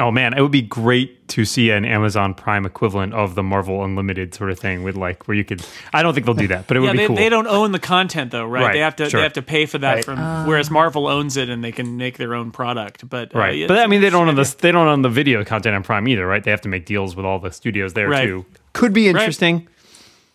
Oh 0.00 0.10
man, 0.10 0.32
it 0.36 0.40
would 0.40 0.50
be 0.50 0.62
great 0.62 1.28
to 1.28 1.44
see 1.44 1.70
an 1.70 1.84
Amazon 1.84 2.32
Prime 2.34 2.64
equivalent 2.64 3.12
of 3.12 3.34
the 3.34 3.42
Marvel 3.42 3.84
Unlimited 3.84 4.34
sort 4.34 4.50
of 4.50 4.58
thing 4.58 4.82
with 4.82 4.96
like 4.96 5.28
where 5.28 5.36
you 5.36 5.44
could. 5.44 5.64
I 5.92 6.02
don't 6.02 6.14
think 6.14 6.24
they'll 6.26 6.34
do 6.34 6.48
that, 6.48 6.66
but 6.66 6.76
it 6.76 6.80
would 6.80 6.92
be 6.92 6.98
they, 6.98 7.06
cool. 7.06 7.16
they 7.16 7.28
don't 7.28 7.46
own 7.46 7.72
the 7.72 7.78
content 7.78 8.30
though, 8.30 8.46
right? 8.46 8.62
Right, 8.64 8.72
They 8.72 8.80
have 8.80 8.96
to 8.96 9.10
sure. 9.10 9.20
they 9.20 9.22
have 9.22 9.34
to 9.34 9.42
pay 9.42 9.66
for 9.66 9.78
that 9.78 9.94
Right. 9.96 10.04
from 10.04 10.46
whereas 10.46 10.70
Marvel 10.70 11.06
owns 11.06 11.36
it 11.36 11.50
and 11.50 11.62
they 11.62 11.72
can 11.72 11.98
make 11.98 12.16
their 12.16 12.34
own 12.34 12.50
product. 12.50 13.08
But 13.08 13.34
uh, 13.34 13.38
Right, 13.38 13.56
yeah, 13.58 13.66
but 13.66 13.78
I 13.78 13.86
mean, 13.86 14.00
they 14.00 14.10
don't 14.10 14.28
own 14.28 14.34
the 14.34 14.54
they 14.60 14.72
don't 14.72 14.88
own 14.88 15.02
the 15.02 15.10
video 15.10 15.44
content 15.44 15.76
on 15.76 15.82
Prime 15.82 16.08
either, 16.08 16.26
right? 16.26 16.42
They 16.42 16.50
have 16.50 16.62
to 16.62 16.68
make 16.68 16.86
deals 16.86 17.14
with 17.14 17.26
all 17.26 17.38
the 17.38 17.52
studios 17.52 17.92
there 17.92 18.08
Right. 18.08 18.26
too. 18.26 18.46
Could 18.72 18.94
be 18.94 19.08
interesting. 19.08 19.68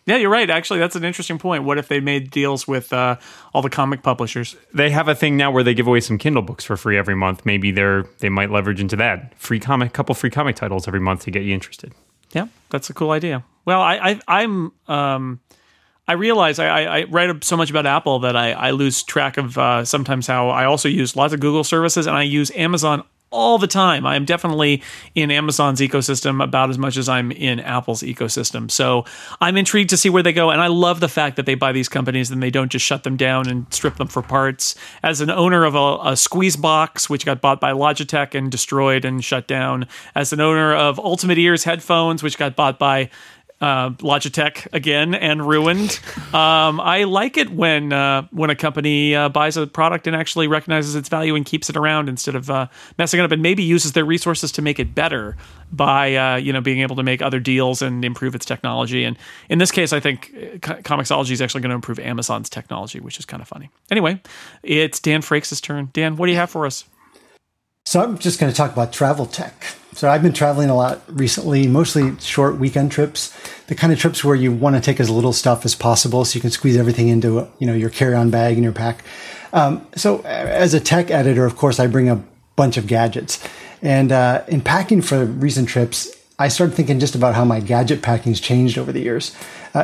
Yeah, 0.08 0.16
you're 0.16 0.30
right. 0.30 0.50
Actually, 0.50 0.80
that's 0.80 0.96
an 0.96 1.04
interesting 1.04 1.38
point. 1.38 1.66
What 1.66 1.78
if 1.78 1.90
they 1.90 2.00
made 2.00 2.32
deals 2.32 2.66
with 2.66 2.94
uh, 2.94 3.18
all 3.54 3.62
the 3.62 3.70
comic 3.70 4.04
publishers? 4.04 4.56
They 4.74 4.90
have 4.90 5.10
a 5.10 5.14
thing 5.14 5.36
now 5.36 5.52
where 5.52 5.64
they 5.64 5.74
give 5.74 5.86
away 5.86 6.00
some 6.00 6.18
Kindle 6.18 6.42
books 6.42 6.64
for 6.64 6.78
free 6.78 6.98
every 6.98 7.16
month. 7.16 7.46
Maybe 7.46 7.72
they're 7.72 8.04
they 8.20 8.30
might 8.30 8.50
leverage 8.50 8.80
into 8.80 8.96
that 8.96 9.38
free 9.38 9.60
comic, 9.60 9.92
couple 9.92 10.16
free 10.16 10.30
comic 10.30 10.56
titles 10.56 10.88
every 10.88 11.02
month 11.02 11.24
to 11.24 11.32
get 11.32 11.44
you 11.44 11.54
interested. 11.54 11.94
Yeah, 12.32 12.48
that's 12.70 12.90
a 12.90 12.94
cool 12.94 13.12
idea. 13.12 13.44
Well, 13.66 13.82
I, 13.82 13.98
I 13.98 14.42
I'm 14.42 14.72
um, 14.88 15.42
I 16.08 16.14
realize 16.14 16.58
I, 16.58 16.68
I, 16.68 17.00
I 17.00 17.04
write 17.04 17.44
so 17.44 17.58
much 17.58 17.70
about 17.70 17.86
Apple 17.86 18.20
that 18.20 18.38
I, 18.38 18.54
I 18.54 18.72
lose 18.72 19.04
track 19.04 19.36
of 19.36 19.58
uh, 19.58 19.84
sometimes 19.84 20.26
how 20.26 20.50
I 20.50 20.64
also 20.64 20.88
use 20.88 21.18
lots 21.18 21.34
of 21.34 21.42
Google 21.42 21.66
services 21.66 22.08
and 22.08 22.16
I 22.16 22.24
use 22.24 22.50
Amazon 22.56 23.04
all 23.29 23.57
the 23.57 23.67
time. 23.67 24.05
I 24.05 24.15
am 24.15 24.25
definitely 24.25 24.81
in 25.13 25.31
Amazon's 25.31 25.81
ecosystem 25.81 26.41
about 26.43 26.69
as 26.69 26.77
much 26.77 26.96
as 26.96 27.10
I'm 27.10 27.31
in 27.31 27.60
Apple's 27.60 28.01
ecosystem. 28.01 28.72
So 28.72 29.05
I'm 29.41 29.57
intrigued 29.57 29.89
to 29.89 29.98
see 29.98 30.10
where 30.10 30.24
they 30.24 30.34
go. 30.34 30.50
And 30.50 30.62
I 30.62 30.67
love 30.67 31.00
the 31.00 31.10
fact 31.10 31.36
that 31.36 31.46
they 31.46 31.55
buy 31.55 31.72
these 31.72 31.89
companies 31.89 32.31
and 32.31 32.41
they 32.41 32.50
don't 32.50 32.72
just 32.72 32.86
shut 32.86 33.03
them 33.03 33.17
down 33.17 33.50
and 33.50 33.72
strip 33.74 33.98
them 33.98 34.07
for 34.07 34.22
parts. 34.22 34.75
As 35.03 35.19
an 35.19 35.29
owner 35.29 35.65
of 35.65 35.75
a, 35.75 35.78
a 35.78 36.12
Squeezebox, 36.13 37.10
which 37.10 37.25
got 37.25 37.41
bought 37.41 37.60
by 37.60 37.71
Logitech 37.71 38.34
and 38.34 38.49
destroyed 38.49 39.04
and 39.04 39.23
shut 39.23 39.47
down, 39.47 39.88
as 40.15 40.32
an 40.32 40.39
owner 40.39 40.73
of 40.73 40.99
Ultimate 40.99 41.38
Ears 41.38 41.65
headphones, 41.65 42.23
which 42.23 42.38
got 42.38 42.56
bought 42.56 42.80
by 42.80 43.10
uh, 43.60 43.89
Logitech 43.91 44.67
again 44.74 45.15
and 45.15 45.48
ruined. 45.48 46.00
Um, 46.34 46.80
I 46.80 47.06
like 47.06 47.38
it 47.38 47.50
when 47.50 47.91
uh, 47.91 48.28
when 48.32 48.50
a 48.50 48.56
company 48.56 49.15
uh, 49.15 49.30
buys 49.30 49.58
a 49.58 49.65
product 49.65 50.08
and 50.08 50.15
actually 50.15 50.48
recognizes 50.48 50.96
its 50.96 51.10
value 51.10 51.36
and 51.36 51.46
keeps 51.46 51.70
it 51.70 51.76
around 51.76 52.10
instead 52.10 52.36
of 52.36 52.50
uh, 52.50 52.67
messing 52.98 53.20
it 53.20 53.24
up, 53.24 53.32
and 53.32 53.41
maybe 53.41 53.63
uses 53.63 53.93
their 53.93 54.06
resources 54.06 54.52
to 54.54 54.62
make 54.62 54.80
it 54.80 54.93
better 54.93 55.36
by 55.72 56.15
uh, 56.15 56.36
you 56.36 56.54
know 56.54 56.62
being 56.62 56.82
able 56.82 56.96
to 56.96 57.04
make 57.04 57.22
other 57.22 57.39
deals 57.39 57.82
and 57.82 58.06
improve 58.06 58.36
its 58.36 58.46
technology. 58.46 59.04
And 59.04 59.17
in 59.50 59.58
this 59.58 59.72
case, 59.72 59.93
I 59.93 60.00
think 60.00 60.32
uh, 60.63 60.76
Comixology 60.84 61.32
is 61.32 61.41
actually 61.41 61.62
going 61.62 61.70
to 61.70 61.76
improve 61.76 62.00
Amazon's 62.00 62.50
technology, 62.50 63.00
which 63.00 63.17
is 63.17 63.26
kind 63.26 63.41
of 63.41 63.48
funny. 63.48 63.70
Anyway, 63.89 64.22
it's 64.63 65.00
Dan 65.00 65.22
Frakes' 65.22 65.62
turn. 65.62 65.89
Dan, 65.93 66.15
what 66.15 66.28
do 66.28 66.32
you 66.32 66.38
have 66.38 66.52
for 66.52 66.65
us? 66.65 66.86
So 67.88 68.04
I'm 68.04 68.17
just 68.17 68.38
going 68.38 68.52
to 68.52 68.58
talk 68.58 68.73
about 68.73 68.91
travel 68.91 69.26
tech. 69.26 69.63
So 69.93 70.10
I've 70.10 70.21
been 70.21 70.34
traveling 70.34 70.69
a 70.69 70.76
lot 70.76 71.04
recently, 71.08 71.67
mostly 71.67 72.19
short 72.19 72.58
weekend 72.58 72.91
trips, 72.91 73.34
the 73.67 73.76
kind 73.76 73.93
of 73.93 73.97
trips 73.97 74.26
where 74.26 74.36
you 74.36 74.52
want 74.52 74.76
to 74.76 74.82
take 74.82 75.00
as 75.00 75.10
little 75.10 75.32
stuff 75.32 75.63
as 75.63 75.73
possible, 75.73 76.26
so 76.26 76.36
you 76.36 76.41
can 76.41 76.50
squeeze 76.50 76.76
everything 76.76 77.08
into 77.08 77.47
you 77.60 77.65
know 77.65 77.73
your 77.73 77.89
carry-on 77.89 78.30
bag 78.30 78.56
and 78.56 78.63
your 78.65 78.73
pack. 78.73 79.06
Um, 79.54 79.88
so 79.95 80.19
as 80.23 80.73
a 80.73 80.82
tech 80.82 81.12
editor, 81.12 81.45
of 81.45 81.56
course, 81.56 81.80
I 81.80 81.88
bring 81.88 82.10
a 82.10 82.21
bunch 82.58 82.76
of 82.76 82.88
gadgets, 82.88 83.41
and 83.82 84.12
uh, 84.12 84.43
in 84.50 84.60
packing 84.60 85.02
for 85.02 85.23
recent 85.23 85.69
trips, 85.69 86.13
I 86.38 86.50
started 86.50 86.76
thinking 86.76 87.00
just 87.00 87.15
about 87.15 87.36
how 87.36 87.45
my 87.45 87.62
gadget 87.62 88.02
packing's 88.02 88.41
changed 88.41 88.78
over 88.78 88.91
the 88.91 89.00
years. 89.00 89.34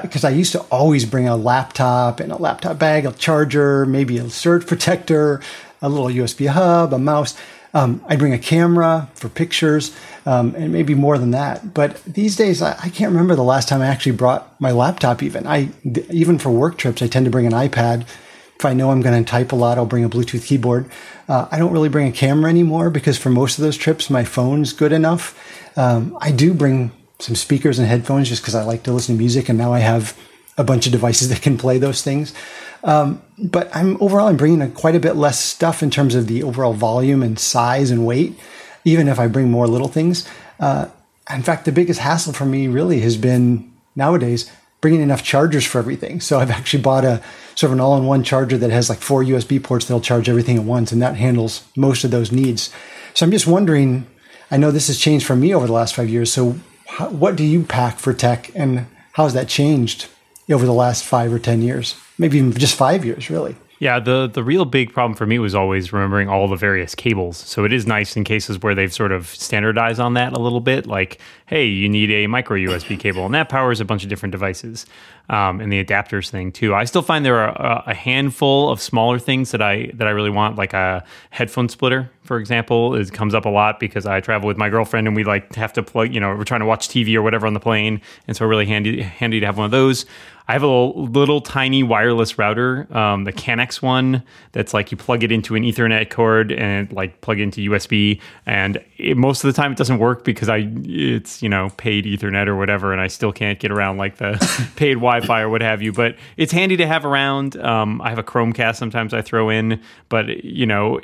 Because 0.02 0.26
I 0.26 0.32
used 0.32 0.52
to 0.54 0.60
always 0.72 1.06
bring 1.06 1.28
a 1.28 1.38
laptop 1.38 2.20
and 2.20 2.32
a 2.32 2.36
laptop 2.36 2.80
bag, 2.80 3.06
a 3.06 3.12
charger, 3.14 3.86
maybe 3.86 4.18
a 4.18 4.30
surge 4.30 4.66
protector, 4.66 5.40
a 5.84 5.90
little 5.90 6.08
USB 6.08 6.48
hub, 6.48 6.94
a 6.94 6.98
mouse. 6.98 7.36
Um, 7.74 8.04
I 8.08 8.16
bring 8.16 8.34
a 8.34 8.40
camera 8.40 9.10
for 9.16 9.30
pictures, 9.30 9.96
um, 10.26 10.54
and 10.56 10.72
maybe 10.72 10.94
more 10.94 11.18
than 11.18 11.32
that. 11.32 11.74
But 11.74 12.04
these 12.04 12.36
days, 12.36 12.62
I, 12.62 12.74
I 12.74 12.90
can't 12.90 13.12
remember 13.12 13.36
the 13.36 13.44
last 13.44 13.68
time 13.68 13.82
I 13.82 13.88
actually 13.88 14.12
brought 14.12 14.60
my 14.62 14.72
laptop. 14.72 15.24
Even 15.24 15.48
I, 15.48 15.70
even 16.12 16.38
for 16.38 16.52
work 16.52 16.78
trips, 16.78 17.02
I 17.02 17.08
tend 17.08 17.26
to 17.26 17.32
bring 17.32 17.48
an 17.48 17.54
iPad. 17.54 18.06
If 18.58 18.66
I 18.66 18.74
know 18.74 18.92
I'm 18.92 19.02
going 19.02 19.24
to 19.24 19.30
type 19.30 19.52
a 19.52 19.56
lot, 19.56 19.78
I'll 19.78 19.88
bring 19.88 20.04
a 20.04 20.10
Bluetooth 20.10 20.46
keyboard. 20.46 20.90
Uh, 21.28 21.48
I 21.52 21.58
don't 21.58 21.74
really 21.74 21.90
bring 21.90 22.08
a 22.08 22.12
camera 22.12 22.50
anymore 22.50 22.90
because 22.90 23.18
for 23.18 23.30
most 23.30 23.58
of 23.58 23.64
those 23.64 23.76
trips, 23.76 24.10
my 24.10 24.24
phone's 24.24 24.72
good 24.72 24.92
enough. 24.92 25.38
Um, 25.76 26.16
I 26.22 26.32
do 26.32 26.54
bring 26.54 26.92
some 27.20 27.36
speakers 27.36 27.80
and 27.80 27.88
headphones 27.88 28.30
just 28.30 28.42
because 28.42 28.56
I 28.56 28.64
like 28.64 28.84
to 28.84 28.92
listen 28.92 29.16
to 29.16 29.20
music, 29.20 29.50
and 29.50 29.58
now 29.58 29.74
I 29.74 29.80
have 29.80 30.18
a 30.58 30.64
bunch 30.64 30.86
of 30.86 30.92
devices 30.92 31.30
that 31.30 31.42
can 31.42 31.58
play 31.58 31.78
those 31.80 32.04
things. 32.04 32.34
Um, 32.84 33.22
but 33.38 33.74
I'm 33.76 34.02
overall 34.02 34.28
I'm 34.28 34.38
bringing 34.38 34.72
quite 34.74 34.96
a 34.96 35.00
bit 35.00 35.16
less 35.16 35.40
stuff 35.40 35.82
in 35.82 35.90
terms 35.90 36.16
of 36.16 36.28
the 36.28 36.44
overall 36.44 36.74
volume 36.74 37.24
and 37.24 37.40
size 37.40 37.92
and 37.92 38.06
weight, 38.06 38.38
even 38.84 39.08
if 39.08 39.20
I 39.20 39.28
bring 39.28 39.50
more 39.50 39.68
little 39.68 39.88
things. 39.88 40.28
Uh, 40.60 40.88
in 41.34 41.44
fact, 41.44 41.66
the 41.66 41.72
biggest 41.72 42.02
hassle 42.02 42.34
for 42.34 42.46
me 42.46 42.68
really 42.68 43.00
has 43.02 43.16
been 43.16 43.72
nowadays 43.96 44.52
bringing 44.82 45.02
enough 45.02 45.24
chargers 45.24 45.66
for 45.66 45.80
everything. 45.80 46.20
So 46.20 46.40
I've 46.40 46.52
actually 46.52 46.84
bought 46.84 47.06
a 47.06 47.24
sort 47.56 47.70
of 47.70 47.74
an 47.74 47.80
all-in-one 47.80 48.24
charger 48.24 48.58
that 48.58 48.70
has 48.70 48.90
like 48.90 49.00
four 49.00 49.24
USB 49.24 49.64
ports 49.64 49.86
that'll 49.86 50.02
charge 50.02 50.28
everything 50.28 50.58
at 50.58 50.66
once, 50.66 50.92
and 50.92 51.02
that 51.02 51.16
handles 51.16 51.64
most 51.78 52.04
of 52.04 52.12
those 52.12 52.32
needs. 52.32 52.70
So 53.14 53.26
I'm 53.26 53.32
just 53.32 53.48
wondering. 53.48 54.08
I 54.52 54.58
know 54.58 54.70
this 54.70 54.88
has 54.88 55.00
changed 55.00 55.26
for 55.26 55.36
me 55.36 55.56
over 55.56 55.66
the 55.66 55.74
last 55.74 55.96
five 55.96 56.10
years. 56.10 56.32
So 56.32 56.52
what 57.10 57.36
do 57.36 57.44
you 57.44 57.64
pack 57.64 57.98
for 57.98 58.14
tech, 58.14 58.52
and 58.54 58.86
how 59.14 59.24
has 59.24 59.34
that 59.34 59.48
changed 59.48 60.08
over 60.52 60.66
the 60.66 60.74
last 60.74 61.04
five 61.04 61.34
or 61.34 61.40
ten 61.40 61.62
years? 61.62 61.96
Maybe 62.18 62.38
even 62.38 62.54
just 62.54 62.76
five 62.76 63.04
years, 63.04 63.30
really. 63.30 63.56
Yeah, 63.80 64.00
the 64.00 64.28
the 64.28 64.44
real 64.44 64.64
big 64.64 64.94
problem 64.94 65.14
for 65.14 65.26
me 65.26 65.40
was 65.40 65.54
always 65.54 65.92
remembering 65.92 66.30
all 66.30 66.48
the 66.48 66.56
various 66.56 66.96
cables. 66.96 67.36
So 67.38 67.66
it 67.66 67.74
is 67.74 67.86
nice 67.86 68.16
in 68.16 68.24
cases 68.24 68.62
where 68.62 68.74
they've 68.74 68.94
sort 68.94 69.12
of 69.12 69.28
standardized 69.28 70.00
on 70.00 70.14
that 70.14 70.32
a 70.32 70.40
little 70.40 70.62
bit. 70.62 70.86
Like, 70.88 71.20
hey, 71.48 71.66
you 71.66 71.90
need 71.90 72.10
a 72.10 72.28
micro 72.28 72.56
USB 72.56 72.98
cable, 72.98 73.26
and 73.26 73.34
that 73.34 73.50
powers 73.50 73.82
a 73.82 73.86
bunch 73.86 74.04
of 74.04 74.10
different 74.10 74.32
devices, 74.32 74.86
um, 75.30 75.62
and 75.62 75.72
the 75.72 75.84
adapters 75.84 76.30
thing 76.30 76.52
too. 76.52 76.76
I 76.76 76.84
still 76.84 77.02
find 77.02 77.26
there 77.26 77.40
are 77.40 77.84
a, 77.88 77.94
handful 77.94 78.70
of 78.70 78.82
smaller 78.82 79.20
things 79.20 79.52
that 79.52 79.62
I 79.62 79.92
that 79.94 80.08
I 80.08 80.12
really 80.12 80.30
want, 80.30 80.58
like 80.58 80.74
a 80.74 81.04
headphone 81.30 81.70
splitter, 81.70 82.12
for 82.24 82.38
example. 82.38 82.96
It 82.96 83.12
comes 83.14 83.34
up 83.34 83.46
a 83.46 83.50
lot 83.50 83.80
because 83.80 84.06
I 84.06 84.20
travel 84.20 84.48
with 84.48 84.58
my 84.58 84.70
girlfriend, 84.70 85.08
and 85.08 85.16
we 85.16 85.24
like 85.24 85.56
have 85.56 85.74
to 85.74 85.84
plug. 85.84 86.14
You 86.14 86.20
know, 86.20 86.36
we're 86.36 86.44
trying 86.44 86.60
to 86.60 86.66
watch 86.66 86.90
TV 86.90 87.16
or 87.16 87.22
whatever 87.22 87.48
on 87.48 87.54
the 87.54 87.60
plane, 87.60 88.02
and 88.28 88.36
so 88.36 88.46
really 88.46 88.66
handy 88.66 89.02
handy 89.02 89.40
to 89.40 89.46
have 89.46 89.58
one 89.58 89.66
of 89.66 89.72
those. 89.72 90.06
I 90.48 90.54
have 90.54 90.64
a 90.64 90.68
little, 90.68 91.06
little 91.06 91.42
tiny 91.42 91.84
wireless 91.84 92.38
router, 92.38 92.88
um, 92.96 93.24
the 93.24 93.32
Canex 93.32 93.82
one, 93.82 94.24
that's 94.52 94.74
like 94.74 94.92
you 94.92 94.98
plug 94.98 95.24
it 95.24 95.32
into 95.32 95.56
an 95.56 95.64
Ethernet 95.64 96.10
cord 96.10 96.52
and 96.52 96.92
like 96.92 97.22
plug 97.22 97.40
into 97.40 97.72
USB. 97.72 98.20
And 98.46 98.84
it, 98.98 99.16
most 99.16 99.44
of 99.44 99.54
the 99.54 99.62
time 99.62 99.72
it 99.72 99.78
doesn't 99.78 100.00
work 100.00 100.26
because 100.26 100.50
I 100.50 100.70
it's 100.84 101.42
you 101.42 101.48
know 101.48 101.70
paid 101.78 102.04
Ethernet 102.06 102.48
or 102.48 102.58
whatever, 102.58 102.92
and 102.92 103.02
I 103.02 103.08
still 103.08 103.32
can't 103.32 103.58
get 103.60 103.72
around 103.72 103.98
like 103.98 104.18
the 104.18 104.34
paid 104.76 104.98
Wi-Fi 105.20 105.42
or 105.42 105.50
what 105.50 105.62
have 105.62 105.82
you. 105.82 105.92
But 105.92 106.16
it's 106.38 106.52
handy 106.52 106.78
to 106.78 106.88
have 106.88 107.06
around. 107.06 107.58
Um, 107.58 108.02
I 108.02 108.10
have 108.10 108.20
a 108.20 108.24
Chromecast 108.24 108.76
sometimes 108.76 109.14
I 109.14 109.22
throw 109.22 109.50
in, 109.50 109.82
but 110.10 110.44
you 110.44 110.66
know. 110.66 111.00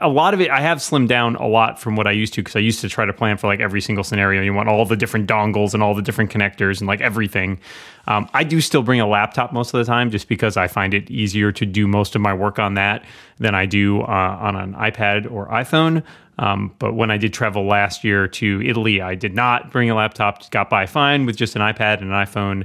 a 0.00 0.08
lot 0.08 0.34
of 0.34 0.40
it, 0.40 0.50
I 0.50 0.60
have 0.60 0.78
slimmed 0.78 1.08
down 1.08 1.36
a 1.36 1.46
lot 1.46 1.78
from 1.78 1.94
what 1.96 2.06
I 2.06 2.10
used 2.10 2.34
to 2.34 2.42
because 2.42 2.56
I 2.56 2.60
used 2.60 2.80
to 2.80 2.88
try 2.88 3.06
to 3.06 3.12
plan 3.12 3.38
for 3.38 3.46
like 3.46 3.60
every 3.60 3.80
single 3.80 4.04
scenario. 4.04 4.42
You 4.42 4.52
want 4.52 4.68
all 4.68 4.84
the 4.84 4.96
different 4.96 5.28
dongles 5.28 5.72
and 5.72 5.82
all 5.82 5.94
the 5.94 6.02
different 6.02 6.30
connectors 6.30 6.80
and 6.80 6.88
like 6.88 7.00
everything. 7.00 7.60
Um, 8.06 8.28
I 8.34 8.44
do 8.44 8.60
still 8.60 8.82
bring 8.82 9.00
a 9.00 9.06
laptop 9.06 9.52
most 9.52 9.72
of 9.72 9.78
the 9.78 9.84
time 9.90 10.10
just 10.10 10.28
because 10.28 10.56
I 10.56 10.66
find 10.66 10.92
it 10.92 11.10
easier 11.10 11.52
to 11.52 11.64
do 11.64 11.86
most 11.86 12.14
of 12.16 12.20
my 12.20 12.34
work 12.34 12.58
on 12.58 12.74
that 12.74 13.04
than 13.38 13.54
I 13.54 13.66
do 13.66 14.02
uh, 14.02 14.04
on 14.40 14.56
an 14.56 14.74
iPad 14.74 15.30
or 15.30 15.48
iPhone. 15.48 16.02
Um, 16.38 16.74
but 16.78 16.94
when 16.94 17.10
I 17.10 17.16
did 17.16 17.32
travel 17.32 17.64
last 17.64 18.02
year 18.04 18.26
to 18.26 18.62
Italy, 18.62 19.00
I 19.00 19.14
did 19.14 19.34
not 19.34 19.70
bring 19.70 19.88
a 19.90 19.94
laptop. 19.94 20.50
Got 20.50 20.68
by 20.68 20.86
fine 20.86 21.24
with 21.24 21.36
just 21.36 21.54
an 21.54 21.62
iPad 21.62 22.02
and 22.02 22.12
an 22.12 22.26
iPhone. 22.26 22.64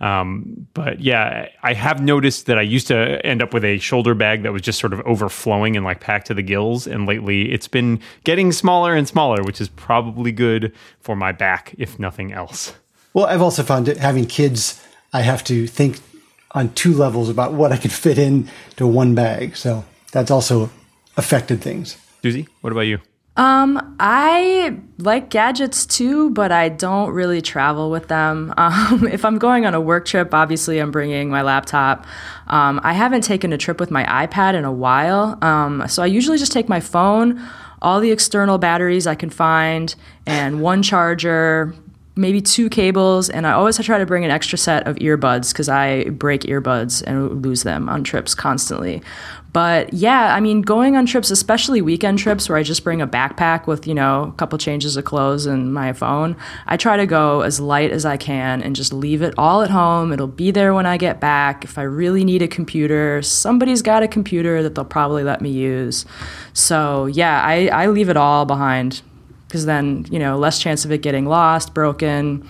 Um, 0.00 0.66
but 0.72 1.00
yeah, 1.00 1.48
I 1.62 1.74
have 1.74 2.02
noticed 2.02 2.46
that 2.46 2.58
I 2.58 2.62
used 2.62 2.86
to 2.86 3.24
end 3.24 3.42
up 3.42 3.52
with 3.52 3.64
a 3.64 3.78
shoulder 3.78 4.14
bag 4.14 4.42
that 4.44 4.52
was 4.52 4.62
just 4.62 4.78
sort 4.78 4.92
of 4.92 5.00
overflowing 5.00 5.76
and 5.76 5.84
like 5.84 6.00
packed 6.00 6.26
to 6.28 6.34
the 6.34 6.42
gills. 6.42 6.86
And 6.86 7.06
lately 7.06 7.52
it's 7.52 7.68
been 7.68 8.00
getting 8.24 8.52
smaller 8.52 8.94
and 8.94 9.06
smaller, 9.06 9.42
which 9.42 9.60
is 9.60 9.68
probably 9.68 10.32
good 10.32 10.74
for 11.00 11.14
my 11.16 11.32
back, 11.32 11.74
if 11.78 11.98
nothing 11.98 12.32
else. 12.32 12.74
Well, 13.12 13.26
I've 13.26 13.42
also 13.42 13.62
found 13.62 13.86
that 13.86 13.98
having 13.98 14.24
kids, 14.26 14.82
I 15.12 15.20
have 15.22 15.44
to 15.44 15.66
think 15.66 15.98
on 16.52 16.72
two 16.74 16.94
levels 16.94 17.28
about 17.28 17.52
what 17.52 17.72
I 17.72 17.76
could 17.76 17.92
fit 17.92 18.18
in 18.18 18.48
to 18.76 18.86
one 18.86 19.14
bag. 19.14 19.56
So 19.56 19.84
that's 20.12 20.30
also 20.30 20.70
affected 21.16 21.60
things. 21.60 21.96
Susie, 22.22 22.48
what 22.60 22.72
about 22.72 22.82
you? 22.82 23.00
Um, 23.36 23.96
I 24.00 24.76
like 24.98 25.30
gadgets 25.30 25.86
too, 25.86 26.30
but 26.30 26.52
I 26.52 26.68
don't 26.68 27.10
really 27.10 27.40
travel 27.40 27.90
with 27.90 28.08
them. 28.08 28.52
Um, 28.60 29.08
if 29.08 29.24
I'm 29.24 29.38
going 29.38 29.66
on 29.66 29.74
a 29.74 29.80
work 29.80 30.04
trip, 30.04 30.32
obviously 30.32 30.78
I'm 30.78 30.90
bringing 30.90 31.28
my 31.28 31.42
laptop. 31.42 32.06
Um, 32.46 32.78
I 32.82 32.92
haven't 32.92 33.22
taken 33.22 33.52
a 33.52 33.58
trip 33.58 33.80
with 33.80 33.90
my 33.90 34.04
iPad 34.04 34.54
in 34.54 34.64
a 34.64 34.72
while, 34.72 35.38
um, 35.42 35.88
so 35.88 36.02
I 36.02 36.06
usually 36.06 36.38
just 36.38 36.52
take 36.52 36.68
my 36.68 36.78
phone, 36.78 37.42
all 37.82 38.00
the 38.00 38.10
external 38.10 38.58
batteries 38.58 39.06
I 39.06 39.14
can 39.14 39.30
find, 39.30 39.94
and 40.26 40.60
one 40.60 40.82
charger, 40.82 41.74
maybe 42.20 42.40
two 42.40 42.68
cables, 42.68 43.30
and 43.30 43.46
I 43.46 43.52
always 43.52 43.78
try 43.78 43.98
to 43.98 44.06
bring 44.06 44.24
an 44.24 44.30
extra 44.30 44.58
set 44.58 44.86
of 44.86 44.96
earbuds 44.96 45.52
because 45.52 45.68
I 45.68 46.10
break 46.10 46.42
earbuds 46.42 47.02
and 47.02 47.44
lose 47.44 47.62
them 47.62 47.88
on 47.88 48.04
trips 48.04 48.34
constantly. 48.34 49.02
But 49.52 49.92
yeah, 49.92 50.32
I 50.34 50.38
mean, 50.38 50.62
going 50.62 50.96
on 50.96 51.06
trips, 51.06 51.30
especially 51.30 51.82
weekend 51.82 52.20
trips 52.20 52.48
where 52.48 52.56
I 52.56 52.62
just 52.62 52.84
bring 52.84 53.02
a 53.02 53.06
backpack 53.06 53.66
with, 53.66 53.86
you 53.86 53.94
know, 53.94 54.24
a 54.24 54.32
couple 54.32 54.56
changes 54.58 54.96
of 54.96 55.04
clothes 55.04 55.46
and 55.46 55.74
my 55.74 55.92
phone, 55.92 56.36
I 56.68 56.76
try 56.76 56.96
to 56.96 57.06
go 57.06 57.40
as 57.40 57.58
light 57.58 57.90
as 57.90 58.04
I 58.04 58.16
can 58.16 58.62
and 58.62 58.76
just 58.76 58.92
leave 58.92 59.22
it 59.22 59.34
all 59.36 59.62
at 59.62 59.70
home. 59.70 60.12
It'll 60.12 60.28
be 60.28 60.52
there 60.52 60.72
when 60.72 60.86
I 60.86 60.96
get 60.98 61.20
back. 61.20 61.64
If 61.64 61.78
I 61.78 61.82
really 61.82 62.24
need 62.24 62.42
a 62.42 62.48
computer, 62.48 63.22
somebody's 63.22 63.82
got 63.82 64.04
a 64.04 64.08
computer 64.08 64.62
that 64.62 64.76
they'll 64.76 64.84
probably 64.84 65.24
let 65.24 65.40
me 65.40 65.50
use. 65.50 66.04
So 66.52 67.06
yeah, 67.06 67.42
I, 67.42 67.66
I 67.68 67.86
leave 67.86 68.08
it 68.08 68.16
all 68.16 68.44
behind 68.44 69.02
because 69.50 69.66
then, 69.66 70.06
you 70.10 70.20
know, 70.20 70.38
less 70.38 70.60
chance 70.60 70.84
of 70.84 70.92
it 70.92 70.98
getting 70.98 71.26
lost, 71.26 71.74
broken. 71.74 72.48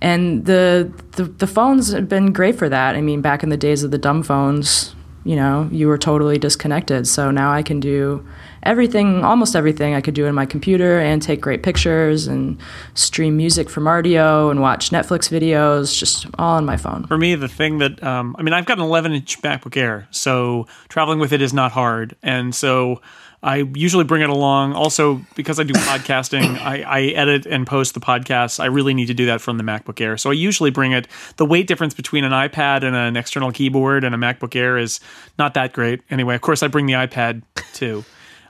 And 0.00 0.44
the, 0.46 0.92
the 1.12 1.24
the 1.24 1.46
phones 1.46 1.92
have 1.92 2.08
been 2.08 2.32
great 2.32 2.56
for 2.56 2.68
that. 2.68 2.96
I 2.96 3.00
mean, 3.00 3.20
back 3.20 3.44
in 3.44 3.50
the 3.50 3.56
days 3.56 3.84
of 3.84 3.92
the 3.92 3.98
dumb 3.98 4.24
phones, 4.24 4.96
you 5.22 5.36
know, 5.36 5.68
you 5.70 5.86
were 5.86 5.98
totally 5.98 6.38
disconnected. 6.38 7.06
So 7.06 7.30
now 7.30 7.52
I 7.52 7.62
can 7.62 7.78
do 7.78 8.26
everything, 8.64 9.24
almost 9.24 9.54
everything 9.54 9.94
I 9.94 10.00
could 10.00 10.14
do 10.14 10.26
in 10.26 10.34
my 10.34 10.44
computer 10.44 10.98
and 10.98 11.22
take 11.22 11.40
great 11.40 11.62
pictures 11.62 12.26
and 12.26 12.60
stream 12.94 13.36
music 13.36 13.70
from 13.70 13.84
Rdio 13.84 14.50
and 14.50 14.60
watch 14.60 14.90
Netflix 14.90 15.30
videos, 15.30 15.96
just 15.96 16.26
all 16.38 16.56
on 16.56 16.64
my 16.64 16.76
phone. 16.76 17.06
For 17.06 17.16
me, 17.16 17.36
the 17.36 17.48
thing 17.48 17.78
that, 17.78 18.02
um, 18.02 18.34
I 18.38 18.42
mean, 18.42 18.54
I've 18.54 18.66
got 18.66 18.78
an 18.78 18.84
11 18.84 19.12
inch 19.12 19.40
MacBook 19.42 19.76
Air, 19.76 20.08
so 20.10 20.66
traveling 20.88 21.20
with 21.20 21.32
it 21.32 21.40
is 21.40 21.52
not 21.52 21.70
hard. 21.72 22.16
And 22.22 22.54
so 22.54 23.00
I 23.42 23.56
usually 23.74 24.04
bring 24.04 24.22
it 24.22 24.28
along. 24.28 24.74
Also, 24.74 25.22
because 25.34 25.58
I 25.58 25.62
do 25.62 25.72
podcasting, 25.72 26.58
I, 26.60 26.82
I, 26.82 27.02
edit 27.12 27.46
and 27.46 27.66
post 27.66 27.94
the 27.94 28.00
podcasts. 28.00 28.60
I 28.60 28.66
really 28.66 28.92
need 28.92 29.06
to 29.06 29.14
do 29.14 29.26
that 29.26 29.40
from 29.40 29.56
the 29.56 29.64
MacBook 29.64 30.00
Air. 30.00 30.18
So 30.18 30.30
I 30.30 30.34
usually 30.34 30.70
bring 30.70 30.92
it. 30.92 31.08
The 31.36 31.46
weight 31.46 31.66
difference 31.66 31.94
between 31.94 32.24
an 32.24 32.32
iPad 32.32 32.84
and 32.84 32.94
an 32.94 33.16
external 33.16 33.50
keyboard 33.50 34.04
and 34.04 34.14
a 34.14 34.18
MacBook 34.18 34.54
Air 34.54 34.76
is 34.76 35.00
not 35.38 35.54
that 35.54 35.72
great. 35.72 36.02
Anyway, 36.10 36.34
of 36.34 36.42
course, 36.42 36.62
I 36.62 36.68
bring 36.68 36.86
the 36.86 36.94
iPad 36.94 37.42
too. 37.72 38.04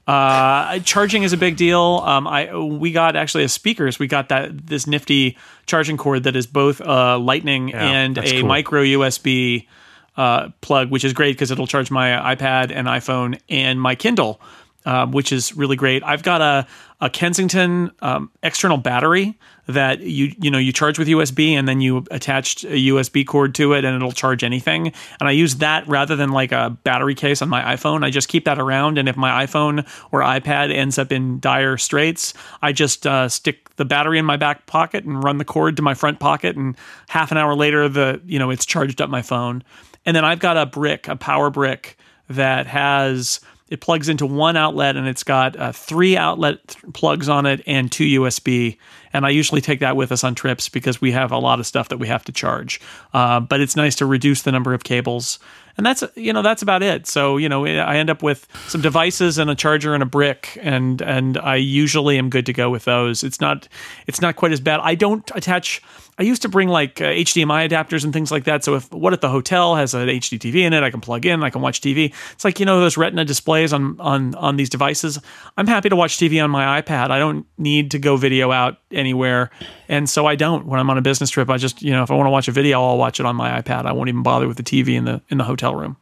Uh, 0.06 0.80
charging 0.80 1.22
is 1.22 1.32
a 1.32 1.36
big 1.36 1.56
deal. 1.56 2.02
Um, 2.04 2.26
I 2.26 2.52
we 2.56 2.90
got 2.90 3.14
actually 3.14 3.44
as 3.44 3.52
speakers, 3.52 4.00
we 4.00 4.08
got 4.08 4.30
that 4.30 4.66
this 4.66 4.88
nifty 4.88 5.36
charging 5.66 5.96
cord 5.96 6.24
that 6.24 6.34
is 6.34 6.48
both 6.48 6.80
uh, 6.80 7.16
Lightning 7.16 7.68
Yeah, 7.68 7.84
and 7.84 8.18
a 8.18 8.40
cool. 8.40 8.48
micro 8.48 8.82
USB 8.82 9.68
uh, 10.16 10.48
plug, 10.62 10.90
which 10.90 11.04
is 11.04 11.12
great 11.12 11.36
because 11.36 11.52
it'll 11.52 11.68
charge 11.68 11.92
my 11.92 12.34
iPad 12.34 12.72
and 12.74 12.88
iPhone 12.88 13.38
and 13.48 13.80
my 13.80 13.94
Kindle, 13.94 14.40
um, 14.86 15.12
which 15.12 15.32
is 15.32 15.56
really 15.56 15.76
great. 15.76 16.02
I've 16.02 16.22
got 16.22 16.40
a 16.40 16.66
a 17.02 17.08
Kensington 17.08 17.90
um, 18.02 18.30
external 18.42 18.76
battery 18.76 19.38
that 19.66 20.00
you 20.00 20.34
you 20.38 20.50
know 20.50 20.58
you 20.58 20.72
charge 20.72 20.98
with 20.98 21.08
USB 21.08 21.52
and 21.52 21.66
then 21.66 21.80
you 21.80 22.04
attach 22.10 22.64
a 22.64 22.76
USB 22.88 23.26
cord 23.26 23.54
to 23.54 23.72
it 23.72 23.84
and 23.84 23.96
it'll 23.96 24.12
charge 24.12 24.44
anything. 24.44 24.92
And 25.18 25.28
I 25.28 25.30
use 25.30 25.56
that 25.56 25.86
rather 25.88 26.14
than 26.16 26.30
like 26.30 26.52
a 26.52 26.76
battery 26.84 27.14
case 27.14 27.40
on 27.40 27.48
my 27.48 27.74
iPhone. 27.74 28.04
I 28.04 28.10
just 28.10 28.28
keep 28.28 28.44
that 28.44 28.58
around, 28.58 28.98
and 28.98 29.08
if 29.08 29.16
my 29.16 29.46
iPhone 29.46 29.86
or 30.12 30.20
iPad 30.20 30.74
ends 30.74 30.98
up 30.98 31.12
in 31.12 31.40
dire 31.40 31.76
straits, 31.78 32.34
I 32.62 32.72
just 32.72 33.06
uh, 33.06 33.28
stick 33.28 33.74
the 33.76 33.84
battery 33.84 34.18
in 34.18 34.24
my 34.24 34.36
back 34.36 34.66
pocket 34.66 35.04
and 35.04 35.22
run 35.22 35.38
the 35.38 35.44
cord 35.44 35.76
to 35.76 35.82
my 35.82 35.94
front 35.94 36.20
pocket, 36.20 36.56
and 36.56 36.76
half 37.08 37.30
an 37.30 37.38
hour 37.38 37.54
later, 37.54 37.88
the 37.88 38.20
you 38.26 38.38
know 38.38 38.50
it's 38.50 38.66
charged 38.66 39.00
up 39.00 39.08
my 39.08 39.22
phone. 39.22 39.62
And 40.06 40.16
then 40.16 40.24
I've 40.24 40.40
got 40.40 40.56
a 40.56 40.66
brick, 40.66 41.08
a 41.08 41.16
power 41.16 41.50
brick 41.50 41.98
that 42.28 42.66
has 42.66 43.40
it 43.70 43.80
plugs 43.80 44.08
into 44.08 44.26
one 44.26 44.56
outlet 44.56 44.96
and 44.96 45.06
it's 45.06 45.24
got 45.24 45.56
uh, 45.56 45.72
three 45.72 46.16
outlet 46.16 46.66
th- 46.66 46.92
plugs 46.92 47.28
on 47.28 47.46
it 47.46 47.62
and 47.66 47.90
two 47.90 48.20
USB. 48.20 48.76
And 49.12 49.26
I 49.26 49.30
usually 49.30 49.60
take 49.60 49.80
that 49.80 49.96
with 49.96 50.12
us 50.12 50.24
on 50.24 50.34
trips 50.34 50.68
because 50.68 51.00
we 51.00 51.12
have 51.12 51.32
a 51.32 51.38
lot 51.38 51.60
of 51.60 51.66
stuff 51.66 51.88
that 51.88 51.98
we 51.98 52.08
have 52.08 52.24
to 52.24 52.32
charge. 52.32 52.80
Uh, 53.12 53.40
but 53.40 53.60
it's 53.60 53.76
nice 53.76 53.94
to 53.96 54.06
reduce 54.06 54.42
the 54.42 54.52
number 54.52 54.74
of 54.74 54.84
cables. 54.84 55.38
And 55.76 55.86
that's 55.86 56.04
you 56.14 56.32
know 56.32 56.42
that's 56.42 56.60
about 56.60 56.82
it. 56.82 57.06
So 57.06 57.38
you 57.38 57.48
know 57.48 57.64
I 57.64 57.96
end 57.96 58.10
up 58.10 58.22
with 58.22 58.46
some 58.68 58.80
devices 58.80 59.38
and 59.38 59.48
a 59.50 59.54
charger 59.54 59.94
and 59.94 60.02
a 60.02 60.06
brick, 60.06 60.58
and 60.60 61.00
and 61.00 61.38
I 61.38 61.56
usually 61.56 62.18
am 62.18 62.28
good 62.28 62.44
to 62.46 62.52
go 62.52 62.68
with 62.68 62.84
those. 62.84 63.24
It's 63.24 63.40
not 63.40 63.66
it's 64.06 64.20
not 64.20 64.36
quite 64.36 64.52
as 64.52 64.60
bad. 64.60 64.80
I 64.82 64.94
don't 64.94 65.30
attach. 65.34 65.82
I 66.18 66.22
used 66.22 66.42
to 66.42 66.50
bring 66.50 66.68
like 66.68 67.00
uh, 67.00 67.04
HDMI 67.04 67.66
adapters 67.66 68.04
and 68.04 68.12
things 68.12 68.30
like 68.30 68.44
that. 68.44 68.62
So 68.62 68.74
if 68.74 68.92
what 68.92 69.14
if 69.14 69.22
the 69.22 69.30
hotel 69.30 69.74
has 69.76 69.94
an 69.94 70.08
HD 70.08 70.38
TV 70.38 70.56
in 70.56 70.74
it, 70.74 70.82
I 70.82 70.90
can 70.90 71.00
plug 71.00 71.24
in, 71.24 71.42
I 71.42 71.48
can 71.48 71.62
watch 71.62 71.80
TV. 71.80 72.12
It's 72.32 72.44
like 72.44 72.60
you 72.60 72.66
know 72.66 72.80
those 72.80 72.98
Retina 72.98 73.24
displays 73.24 73.72
on 73.72 73.98
on 74.00 74.34
on 74.34 74.56
these 74.56 74.68
devices. 74.68 75.18
I'm 75.56 75.66
happy 75.66 75.88
to 75.88 75.96
watch 75.96 76.18
TV 76.18 76.44
on 76.44 76.50
my 76.50 76.82
iPad. 76.82 77.10
I 77.10 77.18
don't 77.18 77.46
need 77.56 77.92
to 77.92 77.98
go 77.98 78.16
video 78.16 78.52
out 78.52 78.76
anywhere, 79.00 79.50
and 79.88 80.08
so 80.08 80.26
I 80.26 80.36
don't 80.36 80.66
when 80.66 80.78
I'm 80.78 80.88
on 80.90 80.98
a 80.98 81.02
business 81.02 81.30
trip. 81.30 81.50
I 81.50 81.56
just 81.56 81.82
you 81.82 81.90
know 81.90 82.04
if 82.04 82.10
I 82.10 82.14
want 82.14 82.26
to 82.26 82.30
watch 82.30 82.46
a 82.46 82.52
video, 82.52 82.80
I'll 82.82 82.98
watch 82.98 83.18
it 83.18 83.26
on 83.26 83.34
my 83.34 83.60
iPad. 83.60 83.86
I 83.86 83.92
won't 83.92 84.08
even 84.08 84.22
bother 84.22 84.46
with 84.46 84.56
the 84.56 84.62
TV 84.62 84.94
in 84.94 85.06
the 85.06 85.20
in 85.28 85.38
the 85.38 85.44
hotel 85.44 85.74
room. 85.74 85.96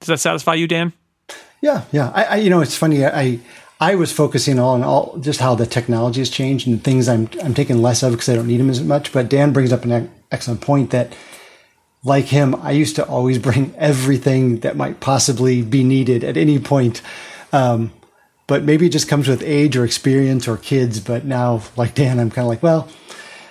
Does 0.00 0.08
that 0.08 0.20
satisfy 0.20 0.54
you, 0.54 0.66
Dan? 0.66 0.92
Yeah, 1.60 1.84
yeah. 1.92 2.10
I, 2.14 2.24
I 2.24 2.36
you 2.36 2.50
know, 2.50 2.60
it's 2.60 2.76
funny. 2.76 3.04
I 3.04 3.40
I 3.80 3.96
was 3.96 4.12
focusing 4.12 4.58
on 4.58 4.82
all 4.82 5.18
just 5.18 5.40
how 5.40 5.54
the 5.54 5.66
technology 5.66 6.20
has 6.20 6.30
changed 6.30 6.66
and 6.66 6.82
things 6.82 7.08
I'm 7.08 7.28
I'm 7.42 7.54
taking 7.54 7.82
less 7.82 8.02
of 8.02 8.12
because 8.12 8.28
I 8.28 8.34
don't 8.34 8.46
need 8.46 8.60
them 8.60 8.70
as 8.70 8.82
much. 8.82 9.12
But 9.12 9.28
Dan 9.28 9.52
brings 9.52 9.72
up 9.72 9.84
an 9.84 10.10
excellent 10.30 10.60
point 10.60 10.90
that, 10.90 11.14
like 12.04 12.26
him, 12.26 12.54
I 12.56 12.70
used 12.70 12.96
to 12.96 13.06
always 13.06 13.38
bring 13.48 13.74
everything 13.76 14.60
that 14.60 14.76
might 14.76 15.00
possibly 15.00 15.62
be 15.62 15.84
needed 15.84 16.22
at 16.22 16.36
any 16.36 16.58
point. 16.58 17.02
Um, 17.52 17.92
but 18.46 18.62
maybe 18.64 18.86
it 18.86 18.90
just 18.90 19.08
comes 19.08 19.28
with 19.28 19.42
age 19.42 19.76
or 19.76 19.84
experience 19.84 20.46
or 20.48 20.56
kids. 20.56 21.00
But 21.00 21.24
now, 21.24 21.62
like 21.76 21.94
Dan, 21.94 22.18
I'm 22.18 22.30
kind 22.30 22.44
of 22.44 22.48
like, 22.50 22.62
well, 22.62 22.88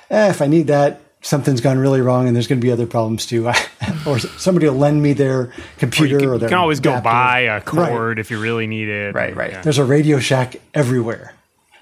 eh, 0.10 0.30
if 0.30 0.42
I 0.42 0.48
need 0.48 0.68
that, 0.68 1.02
something's 1.22 1.62
gone 1.62 1.78
really 1.78 2.02
wrong, 2.02 2.28
and 2.28 2.36
there's 2.36 2.48
going 2.48 2.60
to 2.60 2.66
be 2.66 2.72
other 2.72 2.86
problems 2.86 3.26
too. 3.26 3.48
or 4.06 4.20
somebody 4.20 4.68
will 4.68 4.76
lend 4.76 5.02
me 5.02 5.14
their 5.14 5.52
computer 5.78 6.16
You 6.16 6.20
can, 6.20 6.28
or 6.30 6.34
you 6.36 6.40
can 6.48 6.54
always 6.54 6.80
go 6.80 7.00
buy 7.02 7.42
a 7.42 7.54
Right. 7.54 7.66
cord 7.66 8.20
if 8.20 8.30
you 8.30 8.40
really 8.40 8.68
need 8.68 8.90
it. 8.90 9.16
Right, 9.16 9.36
right. 9.36 9.52
Yeah. 9.52 9.62
There's 9.62 9.78
a 9.78 9.86
Radio 9.86 10.20
Shack 10.20 10.58
everywhere. 10.74 11.34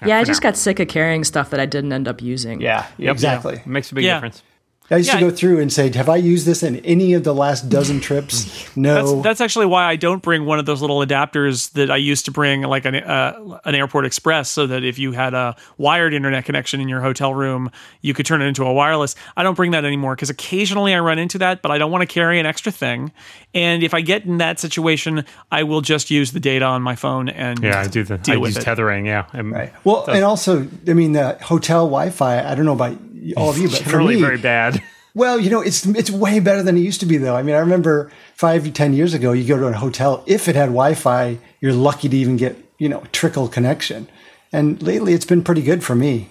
Yeah, 0.04 0.18
I 0.18 0.24
just 0.24 0.42
now. 0.42 0.50
got 0.50 0.56
sick 0.56 0.80
of 0.80 0.88
carrying 0.88 1.22
stuff 1.22 1.50
that 1.50 1.60
I 1.60 1.66
didn't 1.66 1.92
end 1.92 2.08
up 2.08 2.20
using. 2.20 2.60
Yep. 2.60 2.84
exactly. 2.98 3.54
It 3.56 3.66
makes 3.66 3.92
a 3.92 3.94
big 3.94 4.04
Yeah. 4.04 4.14
difference. 4.14 4.42
I 4.90 4.96
used 4.96 5.08
Yeah, 5.08 5.20
to 5.20 5.30
go 5.30 5.30
through 5.30 5.60
and 5.60 5.72
say, 5.72 5.90
"Have 5.92 6.08
I 6.10 6.16
used 6.16 6.44
this 6.44 6.62
in 6.62 6.76
any 6.78 7.14
of 7.14 7.24
the 7.24 7.34
last 7.34 7.68
dozen 7.70 8.00
trips?" 8.00 8.68
No. 8.76 8.94
That's 8.94 9.22
that's 9.22 9.40
actually 9.40 9.66
why 9.66 9.84
I 9.84 9.96
don't 9.96 10.22
bring 10.22 10.44
one 10.44 10.58
of 10.58 10.66
those 10.66 10.80
little 10.80 10.98
adapters 11.00 11.70
that 11.72 11.90
I 11.90 11.96
used 11.96 12.24
to 12.26 12.30
bring, 12.30 12.62
like 12.62 12.84
an 12.84 12.96
uh, 12.96 13.58
an 13.64 13.74
Airport 13.74 14.04
Express, 14.06 14.50
so 14.50 14.66
that 14.66 14.82
if 14.84 14.98
you 14.98 15.12
had 15.12 15.34
a 15.34 15.56
wired 15.78 16.14
internet 16.14 16.44
connection 16.44 16.80
in 16.80 16.88
your 16.88 17.00
hotel 17.00 17.32
room, 17.32 17.70
you 18.00 18.12
could 18.12 18.26
turn 18.26 18.42
it 18.42 18.46
into 18.46 18.64
a 18.64 18.72
wireless. 18.72 19.14
I 19.36 19.42
don't 19.42 19.54
bring 19.54 19.70
that 19.70 19.84
anymore 19.84 20.14
because 20.14 20.30
occasionally 20.30 20.94
I 20.94 21.00
run 21.00 21.18
into 21.18 21.38
that, 21.38 21.62
but 21.62 21.70
I 21.70 21.78
don't 21.78 21.90
want 21.90 22.02
to 22.02 22.06
carry 22.06 22.38
an 22.40 22.46
extra 22.46 22.72
thing. 22.72 23.12
And 23.54 23.82
if 23.82 23.94
I 23.94 24.00
get 24.00 24.24
in 24.24 24.38
that 24.38 24.58
situation, 24.58 25.24
I 25.50 25.62
will 25.62 25.80
just 25.80 26.10
use 26.10 26.32
the 26.32 26.40
data 26.40 26.64
on 26.64 26.82
my 26.82 26.96
phone 26.96 27.28
and 27.28 27.62
Yeah, 27.62 27.80
I 27.80 27.86
do 27.88 28.02
the 28.02 28.18
deal 28.18 28.34
I 28.34 28.38
with 28.38 28.50
use 28.50 28.56
it. 28.58 28.64
tethering. 28.64 29.06
Yeah, 29.06 29.26
And 29.32 29.52
Right. 29.52 29.72
Well, 29.84 30.04
and 30.06 30.24
also, 30.24 30.66
I 30.88 30.92
mean, 30.94 31.12
the 31.12 31.38
hotel 31.42 31.86
Wi-Fi. 31.86 32.42
I 32.50 32.54
don't 32.54 32.64
know 32.64 32.72
about 32.72 32.96
all 33.36 33.50
of 33.50 33.58
you, 33.58 33.68
but 33.68 33.78
for 33.78 33.90
Generally 33.90 34.16
me, 34.16 34.20
very 34.20 34.38
bad. 34.38 34.82
well, 35.14 35.38
you 35.38 35.50
know, 35.50 35.60
it's 35.60 35.84
it's 35.86 36.10
way 36.10 36.40
better 36.40 36.62
than 36.62 36.76
it 36.76 36.80
used 36.80 37.00
to 37.00 37.06
be, 37.06 37.16
though. 37.16 37.36
I 37.36 37.42
mean, 37.42 37.54
I 37.54 37.58
remember 37.58 38.10
five, 38.34 38.72
ten 38.74 38.92
years 38.94 39.14
ago, 39.14 39.32
you 39.32 39.46
go 39.46 39.58
to 39.58 39.66
a 39.66 39.72
hotel. 39.72 40.22
If 40.26 40.48
it 40.48 40.54
had 40.56 40.66
Wi-Fi, 40.66 41.38
you're 41.60 41.72
lucky 41.72 42.08
to 42.08 42.16
even 42.16 42.36
get 42.36 42.56
you 42.78 42.88
know, 42.88 43.00
a 43.02 43.06
trickle 43.08 43.46
connection. 43.46 44.08
And 44.52 44.82
lately 44.82 45.12
it's 45.14 45.24
been 45.24 45.44
pretty 45.44 45.62
good 45.62 45.84
for 45.84 45.94
me. 45.94 46.28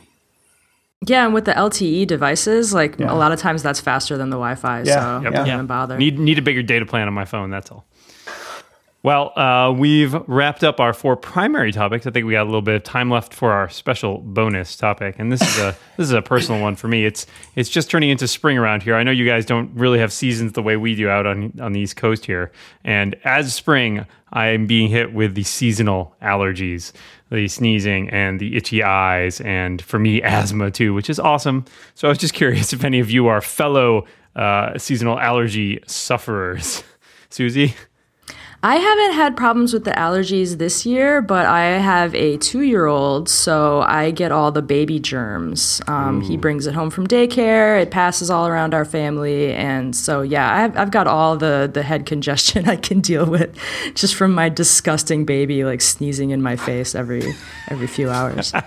Yeah, 1.07 1.23
and 1.25 1.33
with 1.33 1.45
the 1.45 1.53
LTE 1.53 2.05
devices, 2.07 2.73
like 2.73 2.99
Yeah. 2.99 3.11
a 3.11 3.15
lot 3.15 3.31
of 3.31 3.39
times 3.39 3.63
that's 3.63 3.79
faster 3.79 4.17
than 4.17 4.29
the 4.29 4.35
Wi-Fi, 4.35 4.83
Yeah, 4.83 4.93
so 5.19 5.23
yep. 5.23 5.33
don't 5.33 5.47
even 5.47 5.65
bother. 5.65 5.97
Need 5.97 6.19
need 6.19 6.37
a 6.37 6.41
bigger 6.41 6.61
data 6.61 6.85
plan 6.85 7.07
on 7.07 7.13
my 7.13 7.25
phone. 7.25 7.49
That's 7.49 7.71
all. 7.71 7.85
Well, 9.03 9.31
uh, 9.35 9.73
we've 9.75 10.13
wrapped 10.27 10.63
up 10.63 10.79
our 10.79 10.93
four 10.93 11.15
primary 11.15 11.71
topics. 11.71 12.05
I 12.05 12.11
think 12.11 12.27
we 12.27 12.33
got 12.33 12.43
a 12.43 12.45
little 12.45 12.61
bit 12.61 12.75
of 12.75 12.83
time 12.83 13.09
left 13.09 13.33
for 13.33 13.51
our 13.51 13.67
special 13.67 14.19
bonus 14.19 14.75
topic, 14.75 15.15
and 15.17 15.31
this 15.31 15.41
is 15.41 15.57
a 15.57 15.75
this 15.97 16.05
is 16.05 16.11
a 16.11 16.21
personal 16.21 16.61
one 16.61 16.75
for 16.75 16.87
me. 16.87 17.05
It's 17.05 17.25
it's 17.55 17.69
just 17.69 17.89
turning 17.89 18.11
into 18.11 18.27
spring 18.27 18.59
around 18.59 18.83
here. 18.83 18.95
I 18.95 19.01
know 19.01 19.09
you 19.09 19.25
guys 19.25 19.47
don't 19.47 19.71
really 19.73 19.97
have 19.97 20.13
seasons 20.13 20.53
the 20.53 20.61
way 20.61 20.77
we 20.77 20.93
do 20.93 21.09
out 21.09 21.25
on 21.25 21.51
on 21.59 21.71
the 21.71 21.79
East 21.79 21.95
Coast 21.95 22.27
here, 22.27 22.51
and 22.83 23.15
as 23.23 23.55
spring, 23.55 24.05
I 24.33 24.49
am 24.49 24.67
being 24.67 24.87
hit 24.87 25.13
with 25.13 25.33
the 25.33 25.43
seasonal 25.43 26.15
allergies, 26.21 26.91
the 27.31 27.47
sneezing 27.47 28.07
and 28.11 28.39
the 28.39 28.55
itchy 28.55 28.83
eyes, 28.83 29.41
and 29.41 29.81
for 29.81 29.97
me, 29.97 30.21
asthma 30.23 30.69
too, 30.69 30.93
which 30.93 31.09
is 31.09 31.19
awesome. 31.19 31.65
So 31.95 32.07
I 32.07 32.09
was 32.09 32.19
just 32.19 32.35
curious 32.35 32.71
if 32.71 32.83
any 32.83 32.99
of 32.99 33.09
you 33.09 33.25
are 33.25 33.41
fellow 33.41 34.05
uh, 34.35 34.77
seasonal 34.77 35.19
allergy 35.19 35.79
sufferers. 35.87 36.83
Susie. 37.31 37.73
I 38.63 38.75
haven't 38.75 39.13
had 39.13 39.35
problems 39.35 39.73
with 39.73 39.85
the 39.85 39.91
allergies 39.91 40.59
this 40.59 40.85
year, 40.85 41.19
but 41.23 41.47
I 41.47 41.61
have 41.79 42.13
a 42.13 42.37
two 42.37 42.61
year 42.61 42.85
old, 42.85 43.27
so 43.27 43.81
I 43.81 44.11
get 44.11 44.31
all 44.31 44.51
the 44.51 44.61
baby 44.61 44.99
germs. 44.99 45.81
Um, 45.87 46.21
he 46.21 46.37
brings 46.37 46.67
it 46.67 46.75
home 46.75 46.91
from 46.91 47.07
daycare, 47.07 47.81
it 47.81 47.89
passes 47.89 48.29
all 48.29 48.47
around 48.47 48.75
our 48.75 48.85
family. 48.85 49.51
And 49.51 49.95
so, 49.95 50.21
yeah, 50.21 50.53
I've, 50.53 50.77
I've 50.77 50.91
got 50.91 51.07
all 51.07 51.37
the, 51.37 51.71
the 51.73 51.81
head 51.81 52.05
congestion 52.11 52.69
I 52.69 52.75
can 52.75 53.01
deal 53.01 53.25
with 53.25 53.57
just 53.95 54.13
from 54.13 54.31
my 54.31 54.47
disgusting 54.47 55.25
baby 55.25 55.63
like 55.63 55.81
sneezing 55.81 56.29
in 56.29 56.43
my 56.43 56.55
face 56.55 56.93
every 56.93 57.33
every 57.69 57.87
few 57.87 58.09
hours. 58.09 58.53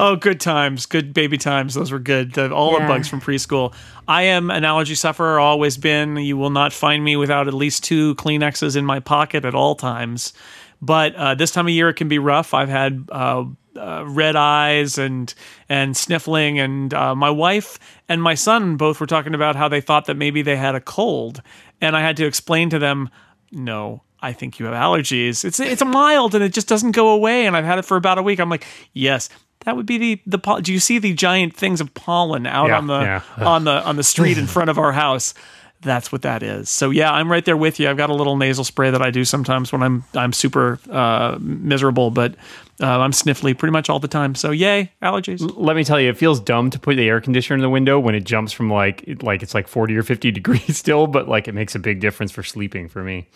Oh, 0.00 0.16
good 0.16 0.38
times, 0.38 0.86
good 0.86 1.12
baby 1.12 1.38
times. 1.38 1.74
Those 1.74 1.90
were 1.90 1.98
good. 1.98 2.34
The, 2.34 2.52
all 2.52 2.78
the 2.78 2.86
bugs 2.86 3.08
from 3.08 3.20
preschool. 3.20 3.74
I 4.08 4.22
am 4.22 4.50
an 4.50 4.64
allergy 4.64 4.94
sufferer, 4.94 5.38
always 5.38 5.76
been. 5.76 6.16
You 6.16 6.38
will 6.38 6.50
not 6.50 6.72
find 6.72 7.04
me 7.04 7.16
without 7.16 7.46
at 7.46 7.54
least 7.54 7.84
two 7.84 8.14
Kleenexes 8.14 8.74
in 8.74 8.86
my 8.86 9.00
pocket 9.00 9.44
at 9.44 9.54
all 9.54 9.74
times. 9.74 10.32
But 10.80 11.14
uh, 11.14 11.34
this 11.34 11.50
time 11.50 11.66
of 11.66 11.72
year, 11.72 11.90
it 11.90 11.94
can 11.94 12.08
be 12.08 12.18
rough. 12.18 12.54
I've 12.54 12.70
had 12.70 13.06
uh, 13.12 13.44
uh, 13.76 14.04
red 14.06 14.34
eyes 14.34 14.96
and 14.96 15.32
and 15.68 15.96
sniffling, 15.96 16.58
and 16.58 16.94
uh, 16.94 17.14
my 17.14 17.30
wife 17.30 17.78
and 18.08 18.22
my 18.22 18.34
son 18.34 18.76
both 18.76 18.98
were 18.98 19.06
talking 19.06 19.34
about 19.34 19.56
how 19.56 19.68
they 19.68 19.80
thought 19.80 20.06
that 20.06 20.16
maybe 20.16 20.40
they 20.40 20.56
had 20.56 20.74
a 20.74 20.80
cold, 20.80 21.42
and 21.80 21.94
I 21.94 22.00
had 22.00 22.16
to 22.16 22.26
explain 22.26 22.70
to 22.70 22.78
them, 22.78 23.10
no. 23.52 24.02
I 24.20 24.32
think 24.32 24.58
you 24.58 24.66
have 24.66 24.74
allergies. 24.74 25.44
It's 25.44 25.60
it's 25.60 25.84
mild 25.84 26.34
and 26.34 26.42
it 26.42 26.52
just 26.52 26.66
doesn't 26.66 26.90
go 26.90 27.10
away. 27.10 27.46
And 27.46 27.56
I've 27.56 27.64
had 27.64 27.78
it 27.78 27.84
for 27.84 27.96
about 27.96 28.18
a 28.18 28.22
week. 28.22 28.40
I'm 28.40 28.50
like, 28.50 28.66
yes, 28.92 29.28
that 29.64 29.76
would 29.76 29.86
be 29.86 29.98
the 29.98 30.20
the. 30.26 30.38
pol- 30.38 30.60
Do 30.60 30.72
you 30.72 30.80
see 30.80 30.98
the 30.98 31.12
giant 31.14 31.54
things 31.54 31.80
of 31.80 31.92
pollen 31.94 32.46
out 32.46 32.68
Yeah, 32.68 32.78
on 32.78 32.86
the 32.86 33.00
yeah. 33.00 33.22
on 33.38 33.64
the 33.64 33.84
on 33.86 33.96
the 33.96 34.02
street 34.04 34.38
in 34.38 34.46
front 34.56 34.70
of 34.70 34.78
our 34.78 34.92
house? 34.92 35.34
That's 35.80 36.10
what 36.10 36.22
that 36.22 36.42
is. 36.42 36.68
So 36.68 36.90
yeah, 36.90 37.12
I'm 37.12 37.30
right 37.30 37.44
there 37.44 37.56
with 37.56 37.78
you. 37.78 37.88
I've 37.88 37.96
got 37.96 38.10
a 38.10 38.14
little 38.14 38.36
nasal 38.36 38.64
spray 38.64 38.90
that 38.90 39.00
I 39.00 39.12
do 39.12 39.24
sometimes 39.24 39.70
when 39.72 39.80
I'm 39.82 40.02
I'm 40.14 40.32
super 40.32 40.80
uh, 40.90 41.38
miserable, 41.40 42.10
but 42.10 42.34
uh, 42.80 42.98
I'm 42.98 43.12
sniffly 43.12 43.56
pretty 43.56 43.70
much 43.72 43.88
all 43.88 44.00
the 44.00 44.08
time. 44.08 44.34
So 44.34 44.50
yay, 44.50 44.90
allergies. 45.02 45.40
Let 45.56 45.76
me 45.76 45.84
tell 45.84 46.00
you, 46.00 46.08
it 46.10 46.16
feels 46.16 46.40
dumb 46.40 46.70
to 46.70 46.80
put 46.80 46.96
the 46.96 47.08
air 47.08 47.20
conditioner 47.20 47.54
in 47.58 47.62
the 47.62 47.70
window 47.70 48.00
when 48.00 48.16
it 48.16 48.24
jumps 48.24 48.52
from 48.52 48.68
like 48.72 49.04
it- 49.06 49.22
like 49.22 49.40
it's 49.44 49.54
like 49.54 49.68
40 49.68 49.96
or 49.96 50.02
50 50.02 50.30
degrees 50.38 50.76
still, 50.76 51.06
but 51.06 51.28
like 51.28 51.46
it 51.46 51.52
makes 51.54 51.76
a 51.76 51.78
big 51.78 52.00
difference 52.00 52.32
for 52.32 52.42
sleeping 52.42 52.88
for 52.88 53.04
me. 53.04 53.28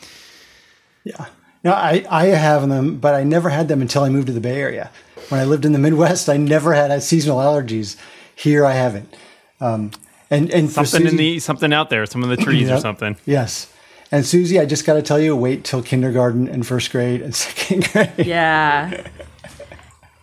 Yeah. 1.04 1.26
No, 1.64 1.72
I, 1.72 2.05
I 2.11 2.27
have 2.27 2.68
them, 2.68 2.96
but 2.98 3.14
I 3.14 3.22
never 3.25 3.48
had 3.48 3.68
them 3.68 3.81
until 3.83 4.03
I 4.03 4.09
moved 4.09 4.27
to 4.27 4.33
the 4.33 4.40
Bay 4.40 4.61
Area. 4.61 4.90
When 5.29 5.40
I 5.40 5.44
lived 5.44 5.64
in 5.64 5.72
the 5.72 5.79
Midwest, 5.79 6.29
I 6.29 6.37
never 6.37 6.72
had 6.75 7.03
seasonal 7.03 7.38
allergies. 7.38 7.96
Here 8.35 8.66
I 8.66 8.72
haven't. 8.72 9.14
Um, 9.61 9.92
and 10.31 10.51
and 10.51 10.68
for 10.72 10.85
Something 10.85 11.09
in 11.11 11.16
the 11.16 11.38
something 11.38 11.72
out 11.72 11.88
there, 11.90 12.05
some 12.07 12.22
of 12.25 12.29
the 12.31 12.37
trees 12.37 12.68
or 12.70 12.81
something. 12.81 13.16
Yes. 13.27 13.72
And 14.11 14.27
Susie, 14.27 14.59
I 14.59 14.66
just 14.66 14.85
got 14.85 14.94
to 14.94 15.03
tell 15.03 15.18
you, 15.20 15.35
wait 15.37 15.64
till 15.64 15.83
kindergarten 15.83 16.48
and 16.48 16.66
first 16.66 16.90
grade 16.90 17.22
and 17.22 17.35
second 17.37 17.90
grade. 17.92 18.12
Yeah. 18.27 19.07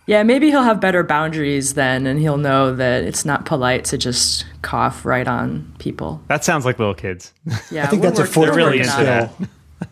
Yeah, 0.06 0.24
maybe 0.24 0.50
he'll 0.50 0.64
have 0.64 0.80
better 0.80 1.04
boundaries 1.04 1.74
then, 1.74 2.06
and 2.06 2.18
he'll 2.18 2.36
know 2.36 2.74
that 2.74 3.04
it's 3.04 3.24
not 3.24 3.46
polite 3.46 3.84
to 3.86 3.98
just 3.98 4.44
cough 4.62 5.04
right 5.04 5.26
on 5.28 5.72
people. 5.78 6.20
That 6.26 6.44
sounds 6.44 6.64
like 6.64 6.78
little 6.80 6.94
kids. 6.94 7.32
Yeah, 7.70 7.84
I 7.84 7.86
think 7.86 8.02
that's 8.02 8.18
a 8.18 8.22
work- 8.22 8.54
really 8.56 8.78
grade 8.78 8.86
into 8.86 9.04
that. 9.04 9.32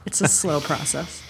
It's 0.07 0.21
a 0.21 0.27
slow 0.29 0.61
process. 0.61 1.23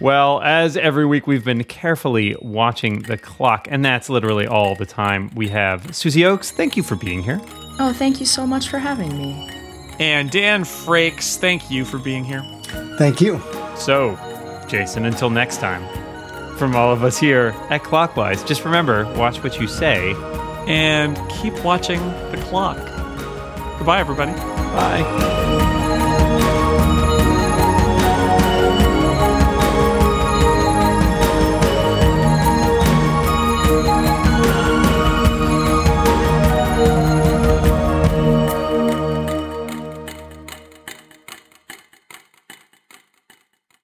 Well, 0.00 0.40
as 0.42 0.76
every 0.76 1.06
week, 1.06 1.26
we've 1.26 1.44
been 1.44 1.64
carefully 1.64 2.36
watching 2.42 3.02
the 3.02 3.16
clock, 3.16 3.68
and 3.70 3.84
that's 3.84 4.08
literally 4.08 4.46
all 4.46 4.74
the 4.74 4.86
time 4.86 5.30
we 5.34 5.48
have. 5.48 5.94
Susie 5.94 6.22
Ochs, 6.22 6.50
thank 6.50 6.76
you 6.76 6.82
for 6.82 6.96
being 6.96 7.22
here. 7.22 7.40
Oh, 7.78 7.92
thank 7.92 8.20
you 8.20 8.26
so 8.26 8.46
much 8.46 8.68
for 8.68 8.78
having 8.78 9.16
me. 9.16 9.50
And 9.98 10.30
Dan 10.30 10.64
Frakes, 10.64 11.36
thank 11.36 11.70
you 11.70 11.84
for 11.84 11.98
being 11.98 12.24
here. 12.24 12.42
Thank 12.98 13.20
you. 13.20 13.40
So, 13.76 14.18
Jason, 14.68 15.04
until 15.04 15.30
next 15.30 15.58
time, 15.58 15.86
from 16.56 16.74
all 16.74 16.92
of 16.92 17.04
us 17.04 17.18
here 17.18 17.54
at 17.70 17.82
Clockwise, 17.82 18.42
just 18.44 18.64
remember 18.64 19.04
watch 19.14 19.42
what 19.42 19.60
you 19.60 19.66
say. 19.66 20.14
And 20.66 21.16
keep 21.30 21.62
watching 21.64 22.00
the 22.30 22.42
clock. 22.48 22.78
Goodbye, 23.78 24.00
everybody. 24.00 24.32
Bye. 24.32 25.43